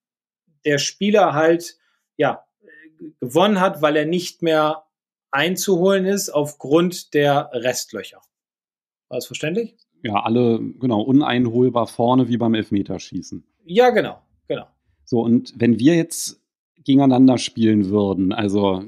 der 0.64 0.78
Spieler 0.78 1.34
halt, 1.34 1.78
ja, 2.16 2.44
gewonnen 3.20 3.60
hat, 3.60 3.82
weil 3.82 3.96
er 3.96 4.06
nicht 4.06 4.42
mehr 4.42 4.84
einzuholen 5.30 6.06
ist 6.06 6.30
aufgrund 6.30 7.14
der 7.14 7.50
Restlöcher. 7.52 8.20
War 9.08 9.18
das 9.18 9.26
verständlich? 9.26 9.76
Ja, 10.02 10.22
alle, 10.22 10.60
genau, 10.78 11.02
uneinholbar 11.02 11.86
vorne 11.86 12.28
wie 12.28 12.36
beim 12.36 12.54
Elfmeterschießen. 12.54 13.44
Ja, 13.64 13.90
genau, 13.90 14.22
genau. 14.24 14.25
So, 15.06 15.20
und 15.22 15.54
wenn 15.56 15.78
wir 15.78 15.94
jetzt 15.96 16.42
gegeneinander 16.84 17.38
spielen 17.38 17.88
würden, 17.90 18.32
also 18.32 18.84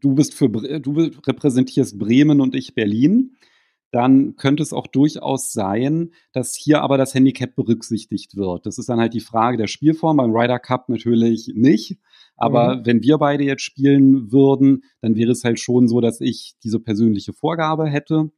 du 0.00 0.14
bist 0.14 0.34
für 0.34 0.48
du 0.48 1.10
repräsentierst 1.26 1.98
Bremen 1.98 2.40
und 2.40 2.54
ich 2.54 2.74
Berlin, 2.74 3.36
dann 3.92 4.36
könnte 4.36 4.62
es 4.62 4.72
auch 4.72 4.86
durchaus 4.86 5.52
sein, 5.52 6.12
dass 6.32 6.54
hier 6.54 6.82
aber 6.82 6.96
das 6.96 7.14
Handicap 7.14 7.56
berücksichtigt 7.56 8.36
wird. 8.36 8.66
Das 8.66 8.78
ist 8.78 8.88
dann 8.88 9.00
halt 9.00 9.14
die 9.14 9.20
Frage 9.20 9.56
der 9.56 9.66
Spielform, 9.66 10.18
beim 10.18 10.30
Ryder 10.30 10.60
Cup 10.60 10.88
natürlich 10.88 11.50
nicht. 11.54 11.98
Aber 12.36 12.76
mhm. 12.76 12.86
wenn 12.86 13.02
wir 13.02 13.18
beide 13.18 13.44
jetzt 13.44 13.62
spielen 13.62 14.30
würden, 14.30 14.84
dann 15.00 15.16
wäre 15.16 15.32
es 15.32 15.42
halt 15.42 15.58
schon 15.58 15.88
so, 15.88 16.00
dass 16.00 16.20
ich 16.20 16.54
diese 16.62 16.78
persönliche 16.78 17.32
Vorgabe 17.32 17.86
hätte. 17.86 18.30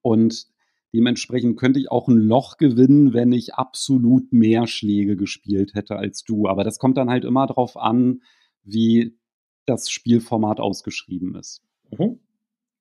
Und 0.00 0.46
Dementsprechend 0.94 1.58
könnte 1.58 1.80
ich 1.80 1.90
auch 1.90 2.08
ein 2.08 2.18
Loch 2.18 2.58
gewinnen, 2.58 3.14
wenn 3.14 3.32
ich 3.32 3.54
absolut 3.54 4.32
mehr 4.32 4.66
Schläge 4.66 5.16
gespielt 5.16 5.74
hätte 5.74 5.96
als 5.96 6.22
du. 6.22 6.46
Aber 6.48 6.64
das 6.64 6.78
kommt 6.78 6.98
dann 6.98 7.08
halt 7.08 7.24
immer 7.24 7.46
darauf 7.46 7.76
an, 7.76 8.22
wie 8.62 9.18
das 9.64 9.90
Spielformat 9.90 10.60
ausgeschrieben 10.60 11.34
ist. 11.34 11.62
Mhm. 11.90 12.20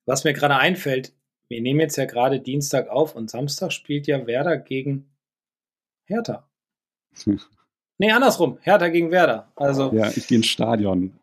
Was 0.06 0.24
mir 0.24 0.34
gerade 0.34 0.58
einfällt, 0.58 1.13
wir 1.47 1.62
nehmen 1.62 1.80
jetzt 1.80 1.95
ja 1.95 2.06
gerade 2.06 2.39
Dienstag 2.39 2.89
auf 2.89 3.15
und 3.15 3.30
Samstag 3.30 3.71
spielt 3.71 4.08
ja 4.08 4.26
Werder 4.28 4.58
gegen 4.58 5.10
Hertha. 6.06 6.50
nee, 7.97 8.12
andersrum. 8.12 8.58
Hertha 8.62 8.89
gegen 8.89 9.12
Werder. 9.12 9.52
Also, 9.56 9.93
ja, 9.93 10.10
ich 10.10 10.28
gehe 10.28 10.38
ins 10.38 10.47
Stadion. 10.47 11.19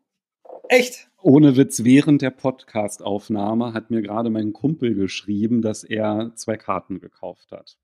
Echt? 0.68 1.07
Ohne 1.20 1.56
Witz, 1.56 1.82
während 1.82 2.22
der 2.22 2.30
Podcast-Aufnahme 2.30 3.72
hat 3.72 3.90
mir 3.90 4.02
gerade 4.02 4.30
mein 4.30 4.52
Kumpel 4.52 4.94
geschrieben, 4.94 5.62
dass 5.62 5.82
er 5.82 6.30
zwei 6.36 6.56
Karten 6.56 7.00
gekauft 7.00 7.50
hat. 7.50 7.76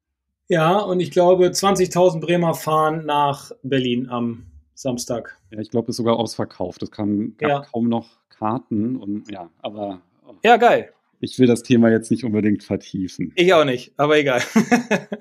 Ja, 0.46 0.78
und 0.78 1.00
ich 1.00 1.10
glaube, 1.10 1.46
20.000 1.46 2.20
Bremer 2.20 2.54
fahren 2.54 3.06
nach 3.06 3.50
Berlin 3.62 4.08
am 4.08 4.46
Samstag. 4.74 5.36
Ja, 5.50 5.58
ich 5.58 5.70
glaube, 5.70 5.86
es 5.86 5.94
ist 5.94 5.96
sogar 5.96 6.16
ausverkauft. 6.16 6.82
Es 6.84 6.92
kam, 6.92 7.36
gab 7.36 7.50
ja. 7.50 7.60
kaum 7.60 7.88
noch 7.88 8.08
Karten 8.28 8.96
und 8.96 9.30
ja, 9.30 9.50
aber. 9.62 10.02
Oh. 10.26 10.34
Ja, 10.44 10.56
geil. 10.56 10.92
Ich 11.18 11.38
will 11.38 11.46
das 11.46 11.62
Thema 11.62 11.90
jetzt 11.90 12.10
nicht 12.10 12.24
unbedingt 12.24 12.62
vertiefen. 12.62 13.32
Ich 13.34 13.52
auch 13.52 13.64
nicht, 13.64 13.94
aber 13.96 14.16
egal. 14.16 14.42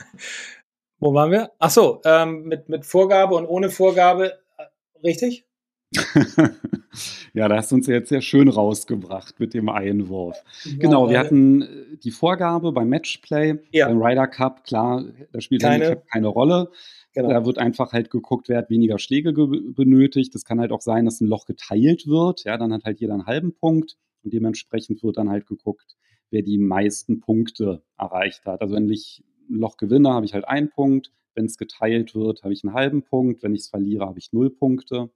Wo 1.00 1.14
waren 1.14 1.32
wir? 1.32 1.52
Ach 1.58 1.70
so, 1.70 2.02
ähm, 2.06 2.44
mit, 2.44 2.70
mit 2.70 2.86
Vorgabe 2.86 3.36
und 3.36 3.46
ohne 3.46 3.70
Vorgabe, 3.70 4.34
äh, 4.58 4.66
richtig? 5.04 5.46
ja, 7.34 7.48
da 7.48 7.58
hast 7.58 7.72
du 7.72 7.76
uns 7.76 7.88
jetzt 7.88 8.10
sehr 8.10 8.22
schön 8.22 8.48
rausgebracht 8.48 9.40
mit 9.40 9.54
dem 9.54 9.70
Einwurf. 9.70 10.38
Ja, 10.66 10.78
genau, 10.78 11.10
wir 11.10 11.20
hatten 11.20 11.62
äh, 11.62 11.68
die 12.04 12.12
Vorgabe 12.12 12.72
beim 12.72 12.90
Matchplay, 12.90 13.56
ja. 13.72 13.88
beim 13.88 14.02
Ryder 14.02 14.28
Cup, 14.28 14.64
klar, 14.64 15.04
da 15.32 15.42
spielt 15.42 15.62
keine, 15.62 15.86
Handicap 15.86 16.08
keine 16.08 16.28
Rolle. 16.28 16.70
Genau. 17.14 17.30
Da 17.30 17.46
wird 17.46 17.60
einfach 17.60 17.94
halt 17.94 18.10
geguckt, 18.10 18.50
wer 18.50 18.58
hat 18.58 18.70
weniger 18.70 18.98
Schläge 18.98 19.34
benötigt. 19.34 20.34
Das 20.34 20.46
kann 20.46 20.60
halt 20.60 20.72
auch 20.72 20.82
sein, 20.82 21.06
dass 21.06 21.22
ein 21.22 21.28
Loch 21.28 21.46
geteilt 21.46 22.08
wird. 22.08 22.44
Ja, 22.44 22.58
dann 22.58 22.74
hat 22.74 22.86
halt 22.86 23.00
jeder 23.00 23.14
einen 23.14 23.28
halben 23.28 23.54
Punkt 23.54 23.98
und 24.24 24.34
dementsprechend 24.34 25.04
wird 25.04 25.18
dann 25.18 25.30
halt 25.30 25.46
geguckt, 25.46 25.96
wer 26.32 26.42
die 26.42 26.58
meisten 26.58 27.20
Punkte 27.20 27.84
erreicht 27.98 28.46
hat. 28.46 28.62
Also 28.62 28.76
wenn 28.76 28.90
ich 28.90 29.24
ein 29.50 29.58
Loch 29.58 29.78
gewinne, 29.78 30.10
habe 30.10 30.26
ich 30.26 30.34
halt 30.34 30.48
einen 30.48 30.70
Punkt. 30.70 31.12
wenn 31.36 31.46
es 31.46 31.58
geteilt 31.58 32.14
wird, 32.14 32.44
habe 32.44 32.54
ich 32.54 32.64
einen 32.64 32.76
halben 32.76 33.04
Punkt. 33.04 33.44
Wenn 33.44 33.56
ich 33.56 33.62
es 33.62 33.70
verliere, 33.70 34.06
habe 34.06 34.20
ich 34.20 34.34
null 34.34 34.52
Punkte. 34.52 35.10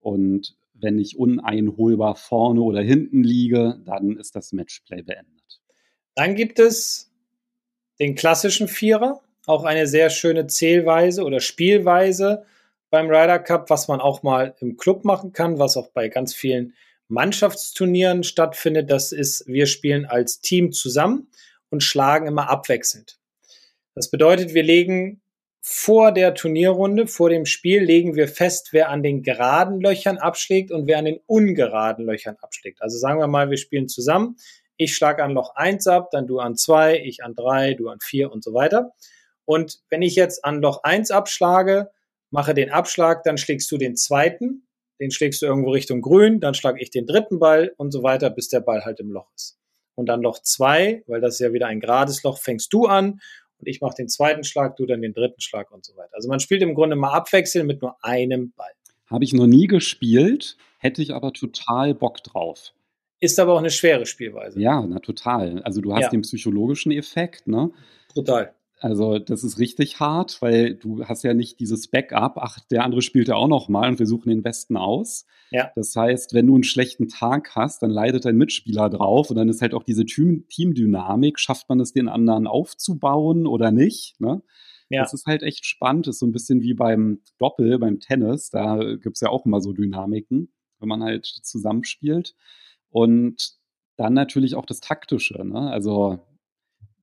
Und 0.00 0.56
wenn 0.74 0.98
ich 0.98 1.18
uneinholbar 1.18 2.16
vorne 2.16 2.60
oder 2.60 2.80
hinten 2.80 3.22
liege, 3.22 3.80
dann 3.84 4.16
ist 4.16 4.34
das 4.34 4.52
Matchplay 4.52 5.02
beendet. 5.02 5.60
Dann 6.14 6.34
gibt 6.34 6.58
es 6.58 7.12
den 7.98 8.14
klassischen 8.14 8.66
Vierer, 8.66 9.20
auch 9.46 9.64
eine 9.64 9.86
sehr 9.86 10.10
schöne 10.10 10.46
Zählweise 10.46 11.24
oder 11.24 11.40
Spielweise 11.40 12.44
beim 12.90 13.06
Ryder 13.06 13.38
Cup, 13.38 13.70
was 13.70 13.88
man 13.88 14.00
auch 14.00 14.22
mal 14.22 14.54
im 14.60 14.76
Club 14.76 15.04
machen 15.04 15.32
kann, 15.32 15.58
was 15.58 15.76
auch 15.76 15.88
bei 15.88 16.08
ganz 16.08 16.34
vielen 16.34 16.74
Mannschaftsturnieren 17.08 18.24
stattfindet. 18.24 18.90
Das 18.90 19.12
ist, 19.12 19.46
wir 19.46 19.66
spielen 19.66 20.06
als 20.06 20.40
Team 20.40 20.72
zusammen 20.72 21.28
und 21.70 21.82
schlagen 21.82 22.26
immer 22.26 22.48
abwechselnd. 22.48 23.18
Das 23.94 24.10
bedeutet, 24.10 24.54
wir 24.54 24.62
legen 24.62 25.19
vor 25.60 26.12
der 26.12 26.34
Turnierrunde, 26.34 27.06
vor 27.06 27.28
dem 27.28 27.44
Spiel, 27.44 27.82
legen 27.82 28.14
wir 28.14 28.28
fest, 28.28 28.70
wer 28.72 28.88
an 28.88 29.02
den 29.02 29.22
geraden 29.22 29.80
Löchern 29.80 30.18
abschlägt 30.18 30.72
und 30.72 30.86
wer 30.86 30.98
an 30.98 31.04
den 31.04 31.20
ungeraden 31.26 32.06
Löchern 32.06 32.36
abschlägt. 32.40 32.80
Also 32.80 32.96
sagen 32.98 33.20
wir 33.20 33.26
mal, 33.26 33.50
wir 33.50 33.58
spielen 33.58 33.88
zusammen. 33.88 34.36
Ich 34.76 34.94
schlage 34.94 35.22
an 35.22 35.32
Loch 35.32 35.54
1 35.56 35.86
ab, 35.86 36.08
dann 36.10 36.26
du 36.26 36.38
an 36.38 36.56
2, 36.56 37.02
ich 37.04 37.22
an 37.22 37.34
3, 37.34 37.74
du 37.74 37.88
an 37.88 37.98
4 38.00 38.32
und 38.32 38.42
so 38.42 38.54
weiter. 38.54 38.92
Und 39.44 39.80
wenn 39.90 40.00
ich 40.00 40.14
jetzt 40.14 40.44
an 40.44 40.62
Loch 40.62 40.82
1 40.82 41.10
abschlage, 41.10 41.90
mache 42.30 42.54
den 42.54 42.70
Abschlag, 42.70 43.22
dann 43.24 43.36
schlägst 43.36 43.70
du 43.70 43.76
den 43.76 43.96
zweiten, 43.96 44.66
den 45.00 45.10
schlägst 45.10 45.42
du 45.42 45.46
irgendwo 45.46 45.70
Richtung 45.70 46.00
Grün, 46.00 46.40
dann 46.40 46.54
schlage 46.54 46.80
ich 46.80 46.90
den 46.90 47.06
dritten 47.06 47.38
Ball 47.38 47.74
und 47.76 47.90
so 47.90 48.02
weiter, 48.02 48.30
bis 48.30 48.48
der 48.48 48.60
Ball 48.60 48.84
halt 48.84 49.00
im 49.00 49.10
Loch 49.10 49.28
ist. 49.34 49.58
Und 49.94 50.06
dann 50.06 50.22
Loch 50.22 50.38
2, 50.38 51.04
weil 51.06 51.20
das 51.20 51.34
ist 51.34 51.40
ja 51.40 51.52
wieder 51.52 51.66
ein 51.66 51.80
gerades 51.80 52.22
Loch, 52.22 52.38
fängst 52.38 52.72
du 52.72 52.86
an 52.86 53.20
und 53.60 53.68
ich 53.68 53.80
mache 53.80 53.94
den 53.96 54.08
zweiten 54.08 54.44
Schlag, 54.44 54.76
du 54.76 54.86
dann 54.86 55.02
den 55.02 55.12
dritten 55.12 55.40
Schlag 55.40 55.70
und 55.70 55.84
so 55.84 55.96
weiter. 55.96 56.14
Also 56.14 56.28
man 56.28 56.40
spielt 56.40 56.62
im 56.62 56.74
Grunde 56.74 56.96
mal 56.96 57.12
abwechselnd 57.12 57.66
mit 57.66 57.82
nur 57.82 57.96
einem 58.02 58.52
Ball. 58.56 58.70
Habe 59.06 59.24
ich 59.24 59.32
noch 59.32 59.46
nie 59.46 59.66
gespielt, 59.66 60.56
hätte 60.78 61.02
ich 61.02 61.12
aber 61.12 61.32
total 61.32 61.94
Bock 61.94 62.22
drauf. 62.22 62.72
Ist 63.20 63.38
aber 63.38 63.54
auch 63.54 63.58
eine 63.58 63.70
schwere 63.70 64.06
Spielweise. 64.06 64.60
Ja, 64.60 64.84
na 64.86 64.98
total. 64.98 65.62
Also 65.62 65.80
du 65.80 65.92
hast 65.92 66.04
ja. 66.04 66.08
den 66.08 66.22
psychologischen 66.22 66.90
Effekt, 66.92 67.46
ne? 67.46 67.70
Brutal. 68.14 68.54
Also 68.82 69.18
das 69.18 69.44
ist 69.44 69.58
richtig 69.58 70.00
hart, 70.00 70.40
weil 70.40 70.74
du 70.74 71.04
hast 71.04 71.22
ja 71.22 71.34
nicht 71.34 71.60
dieses 71.60 71.88
Backup, 71.88 72.38
ach, 72.38 72.58
der 72.70 72.82
andere 72.82 73.02
spielt 73.02 73.28
ja 73.28 73.34
auch 73.34 73.46
noch 73.46 73.68
mal 73.68 73.90
und 73.90 73.98
wir 73.98 74.06
suchen 74.06 74.30
den 74.30 74.42
Besten 74.42 74.78
aus. 74.78 75.26
Ja. 75.50 75.70
Das 75.76 75.94
heißt, 75.94 76.32
wenn 76.32 76.46
du 76.46 76.54
einen 76.54 76.64
schlechten 76.64 77.08
Tag 77.08 77.54
hast, 77.54 77.82
dann 77.82 77.90
leidet 77.90 78.24
dein 78.24 78.36
Mitspieler 78.36 78.88
drauf 78.88 79.28
und 79.28 79.36
dann 79.36 79.50
ist 79.50 79.60
halt 79.60 79.74
auch 79.74 79.82
diese 79.82 80.06
Teamdynamik, 80.06 81.38
schafft 81.38 81.68
man 81.68 81.78
es 81.78 81.92
den 81.92 82.08
anderen 82.08 82.46
aufzubauen 82.46 83.46
oder 83.46 83.70
nicht, 83.70 84.18
ne? 84.18 84.42
Ja. 84.88 85.02
Das 85.02 85.12
ist 85.12 85.26
halt 85.26 85.42
echt 85.42 85.66
spannend, 85.66 86.06
das 86.06 86.16
ist 86.16 86.20
so 86.20 86.26
ein 86.26 86.32
bisschen 86.32 86.62
wie 86.62 86.74
beim 86.74 87.20
Doppel, 87.38 87.78
beim 87.78 88.00
Tennis, 88.00 88.50
da 88.50 88.96
gibt's 88.96 89.20
ja 89.20 89.28
auch 89.28 89.44
immer 89.46 89.60
so 89.60 89.72
Dynamiken, 89.72 90.52
wenn 90.80 90.88
man 90.88 91.02
halt 91.02 91.26
zusammenspielt. 91.26 92.34
Und 92.88 93.52
dann 93.96 94.14
natürlich 94.14 94.56
auch 94.56 94.66
das 94.66 94.80
Taktische, 94.80 95.44
ne? 95.44 95.70
Also 95.70 96.18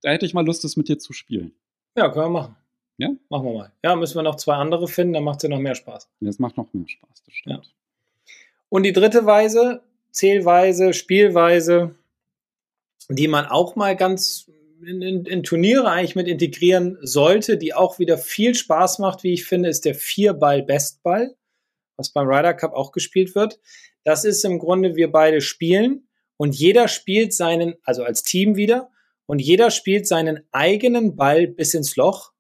da 0.02 0.10
hätte 0.10 0.26
ich 0.26 0.34
mal 0.34 0.46
Lust, 0.46 0.64
das 0.64 0.76
mit 0.76 0.90
dir 0.90 0.98
zu 0.98 1.14
spielen. 1.14 1.54
Ja, 1.98 2.10
können 2.10 2.26
wir 2.26 2.30
machen. 2.30 2.56
Ja? 2.98 3.10
Machen 3.30 3.46
wir 3.46 3.54
mal. 3.54 3.72
Ja, 3.84 3.96
müssen 3.96 4.16
wir 4.16 4.24
noch 4.24 4.36
zwei 4.36 4.54
andere 4.54 4.88
finden, 4.88 5.14
dann 5.14 5.24
macht 5.24 5.38
es 5.38 5.44
ja 5.44 5.50
noch 5.50 5.60
mehr 5.60 5.76
Spaß. 5.76 6.08
Ja, 6.20 6.30
es 6.30 6.38
macht 6.38 6.56
noch 6.56 6.72
mehr 6.74 6.88
Spaß, 6.88 7.24
das 7.26 7.34
stimmt. 7.34 7.66
Ja. 7.66 7.72
Und 8.70 8.84
die 8.84 8.94
dritte 8.94 9.26
Weise, 9.26 9.82
Zählweise, 10.12 10.94
Spielweise, 10.94 11.96
die 13.10 13.28
man 13.28 13.46
auch 13.46 13.76
mal 13.76 13.96
ganz 13.96 14.52
in, 14.86 15.02
in, 15.02 15.26
in, 15.26 15.44
Turniere 15.44 15.90
eigentlich 15.90 16.16
mit 16.16 16.28
integrieren 16.28 17.00
sollte, 17.02 17.58
die 17.58 17.74
auch 17.74 17.98
wieder 17.98 18.18
viel 18.18 18.54
Spaß 18.54 19.00
macht, 19.00 19.24
wie 19.24 19.34
ich 19.34 19.46
finde, 19.46 19.70
ist 19.70 19.86
der 19.86 19.96
Vierball-Bestball, 19.96 21.36
was 21.96 22.10
beim 22.10 22.28
Ryder 22.28 22.54
Cup 22.54 22.74
auch 22.74 22.92
gespielt 22.92 23.34
wird. 23.34 23.60
Das 24.04 24.24
ist 24.24 24.46
im 24.46 24.60
Grunde, 24.60 24.96
wir 24.96 25.12
beide 25.12 25.42
spielen 25.42 26.08
und 26.38 26.56
jeder 26.56 26.88
spielt 26.88 27.34
seinen, 27.34 27.76
also 27.84 28.04
als 28.04 28.22
Team 28.22 28.56
wieder, 28.56 28.92
und 29.28 29.40
jeder 29.40 29.70
spielt 29.70 30.08
seinen 30.08 30.40
eigenen 30.52 31.16
Ball 31.16 31.48
bis 31.48 31.74
ins 31.74 31.96
Loch 31.96 32.32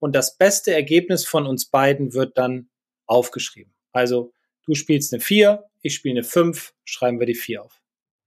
und 0.00 0.14
das 0.14 0.36
beste 0.36 0.74
Ergebnis 0.74 1.24
von 1.24 1.46
uns 1.46 1.66
beiden 1.66 2.12
wird 2.12 2.36
dann 2.36 2.68
aufgeschrieben. 3.06 3.72
Also 3.92 4.32
du 4.66 4.74
spielst 4.74 5.14
eine 5.14 5.20
4, 5.22 5.64
ich 5.80 5.94
spiele 5.94 6.16
eine 6.16 6.24
5, 6.24 6.74
schreiben 6.84 7.20
wir 7.20 7.26
die 7.26 7.36
4 7.36 7.62
auf. 7.62 7.80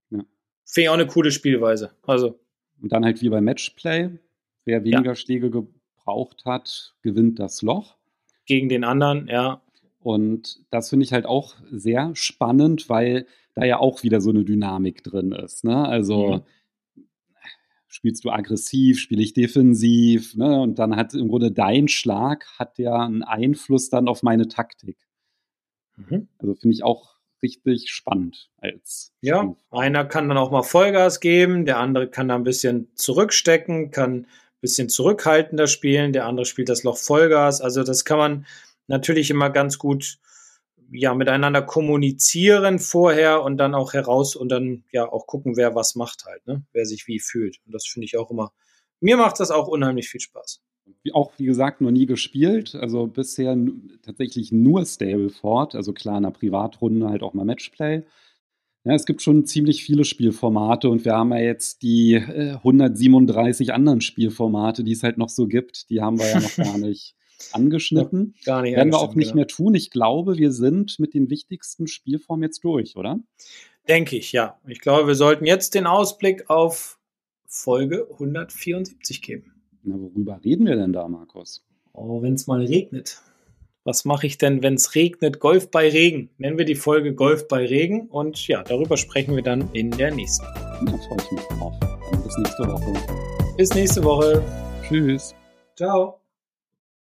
Ja. 0.10 0.20
Finde 0.66 0.84
ich 0.84 0.90
auch 0.90 0.94
eine 0.94 1.08
coole 1.08 1.32
Spielweise. 1.32 1.92
Also. 2.04 2.40
Und 2.82 2.92
dann 2.92 3.04
halt 3.04 3.22
wie 3.22 3.30
beim 3.30 3.44
Matchplay, 3.44 4.10
wer 4.66 4.84
weniger 4.84 5.12
ja. 5.12 5.16
Schläge 5.16 5.52
gebraucht 5.52 6.46
hat, 6.46 6.96
gewinnt 7.02 7.40
das 7.40 7.62
Loch. 7.62 7.98
Gegen 8.46 8.70
den 8.70 8.86
anderen, 8.86 9.28
ja. 9.28 9.62
Und 10.00 10.62
das 10.70 10.90
finde 10.90 11.04
ich 11.04 11.12
halt 11.12 11.26
auch 11.26 11.56
sehr 11.70 12.12
spannend, 12.16 12.88
weil 12.88 13.28
da 13.56 13.66
ja 13.66 13.80
auch 13.80 14.04
wieder 14.04 14.22
so 14.22 14.30
eine 14.30 14.46
Dynamik 14.46 15.04
drin 15.04 15.34
ist. 15.34 15.66
Ne? 15.66 15.86
Also 15.86 16.38
mhm 16.38 16.42
spielst 17.88 18.26
du 18.26 18.30
aggressiv, 18.30 19.00
spiele 19.00 19.24
ich 19.24 19.34
defensiv, 19.34 20.36
ne? 20.36 20.60
Und 20.60 20.80
dann 20.80 20.96
hat 20.96 21.14
im 21.14 21.30
Grunde 21.30 21.52
dein 21.52 21.88
Schlag 21.88 22.46
hat 22.60 22.78
ja 22.78 23.06
einen 23.06 23.24
Einfluss 23.24 23.90
dann 23.90 24.08
auf 24.08 24.24
meine 24.24 24.48
Taktik. 24.48 24.98
Mhm. 25.96 26.28
Also 26.38 26.56
finde 26.56 26.76
ich 26.76 26.84
auch 26.84 27.18
richtig 27.42 27.90
spannend 27.92 28.50
als. 28.58 29.14
Ja, 29.22 29.42
Spiel. 29.42 29.56
einer 29.72 30.06
kann 30.06 30.28
dann 30.28 30.38
auch 30.38 30.52
mal 30.52 30.64
Vollgas 30.64 31.20
geben, 31.20 31.66
der 31.66 31.80
andere 31.80 32.10
kann 32.10 32.28
da 32.28 32.36
ein 32.36 32.44
bisschen 32.44 32.90
zurückstecken, 32.96 33.92
kann 33.92 34.22
ein 34.22 34.28
bisschen 34.62 34.90
zurückhaltender 34.90 35.68
spielen, 35.68 36.14
der 36.14 36.26
andere 36.26 36.46
spielt 36.46 36.70
das 36.70 36.84
Loch 36.84 36.98
Vollgas. 36.98 37.62
Also 37.62 37.84
das 37.84 38.06
kann 38.06 38.18
man 38.18 38.46
natürlich 38.88 39.30
immer 39.30 39.50
ganz 39.50 39.78
gut 39.78 40.20
ja, 40.92 41.14
miteinander 41.14 41.62
kommunizieren 41.62 42.80
vorher 42.80 43.44
und 43.44 43.58
dann 43.58 43.76
auch 43.76 43.94
heraus 43.94 44.36
und 44.36 44.50
dann 44.50 44.84
ja 44.92 45.12
auch 45.12 45.28
gucken, 45.28 45.58
wer 45.58 45.76
was 45.76 45.96
macht 45.96 46.26
halt, 46.26 46.46
ne? 46.48 46.64
wer 46.74 46.86
sich 46.86 47.08
wie 47.08 47.20
fühlt. 47.20 47.60
Und 47.66 47.74
das 47.74 47.86
finde 47.86 48.06
ich 48.06 48.18
auch 48.18 48.32
immer, 48.32 48.52
mir 49.00 49.18
macht 49.18 49.40
das 49.40 49.52
auch 49.52 49.68
unheimlich 49.68 50.10
viel 50.10 50.22
Spaß. 50.22 50.62
Auch 51.14 51.34
wie 51.38 51.46
gesagt, 51.46 51.82
noch 51.82 51.92
nie 51.92 52.06
gespielt, 52.06 52.76
also 52.76 53.08
bisher 53.08 53.58
tatsächlich 54.02 54.52
nur 54.52 54.86
Stableford, 54.86 55.76
also 55.76 55.94
klar 55.94 56.18
in 56.18 56.26
einer 56.26 56.32
Privatrunde 56.32 57.10
halt 57.10 57.24
auch 57.24 57.34
mal 57.34 57.46
Matchplay. 57.46 58.04
Ja, 58.86 58.94
es 58.94 59.06
gibt 59.06 59.22
schon 59.22 59.46
ziemlich 59.46 59.84
viele 59.84 60.06
Spielformate 60.06 60.90
und 60.90 61.04
wir 61.04 61.14
haben 61.14 61.32
ja 61.32 61.40
jetzt 61.40 61.82
die 61.82 62.14
äh, 62.14 62.54
137 62.54 63.74
anderen 63.74 64.00
Spielformate, 64.00 64.86
die 64.86 64.94
es 64.94 65.04
halt 65.04 65.18
noch 65.18 65.28
so 65.28 65.48
gibt, 65.48 65.90
die 65.90 66.02
haben 66.02 66.20
wir 66.20 66.30
ja 66.30 66.40
noch 66.40 66.56
gar 66.56 66.78
nicht 66.78 67.17
angeschnitten. 67.52 68.36
Ja, 68.40 68.54
gar 68.54 68.62
nicht 68.62 68.76
Werden 68.76 68.92
wir 68.92 69.00
auch 69.00 69.16
nicht 69.16 69.28
genau. 69.28 69.36
mehr 69.38 69.48
tun. 69.48 69.76
Ich 69.76 69.92
glaube, 69.92 70.38
wir 70.38 70.52
sind 70.52 71.00
mit 71.00 71.14
den 71.14 71.30
wichtigsten 71.30 71.88
Spielformen 71.88 72.44
jetzt 72.44 72.64
durch, 72.64 72.96
oder? 72.96 73.20
Denke 73.88 74.18
ich, 74.18 74.32
ja. 74.32 74.60
Ich 74.68 74.82
glaube, 74.82 75.08
wir 75.08 75.16
sollten 75.16 75.46
jetzt 75.46 75.76
den 75.76 75.86
Ausblick 75.86 76.50
auf 76.50 77.00
Folge 77.46 78.08
174 78.12 79.22
geben. 79.22 79.54
Na, 79.84 79.96
worüber 80.00 80.40
reden 80.44 80.66
wir 80.66 80.76
denn 80.76 80.92
da, 80.92 81.08
Markus? 81.08 81.64
Oh, 81.94 82.22
wenn 82.22 82.34
es 82.34 82.46
mal 82.48 82.64
regnet. 82.64 83.22
Was 83.88 84.04
mache 84.04 84.28
ich 84.28 84.38
denn, 84.38 84.62
wenn 84.64 84.74
es 84.74 84.96
regnet? 84.96 85.40
Golf 85.40 85.72
bei 85.72 85.90
Regen. 85.90 86.30
Nennen 86.38 86.58
wir 86.58 86.66
die 86.66 86.76
Folge 86.76 87.16
Golf 87.16 87.48
bei 87.48 87.66
Regen. 87.66 88.08
Und 88.10 88.46
ja, 88.48 88.62
darüber 88.62 88.98
sprechen 88.98 89.34
wir 89.34 89.44
dann 89.44 89.70
in 89.72 89.92
der 89.92 90.14
nächsten. 90.14 90.46
Da 90.46 90.98
freue 91.08 91.18
ich 91.24 91.32
mich 91.32 91.46
drauf. 91.58 91.74
Dann 91.80 92.22
bis 92.22 92.38
nächste 92.38 92.68
Woche. 92.68 92.94
Bis 93.56 93.74
nächste 93.74 94.04
Woche. 94.04 94.44
Tschüss. 94.90 95.34
Ciao. 95.78 96.27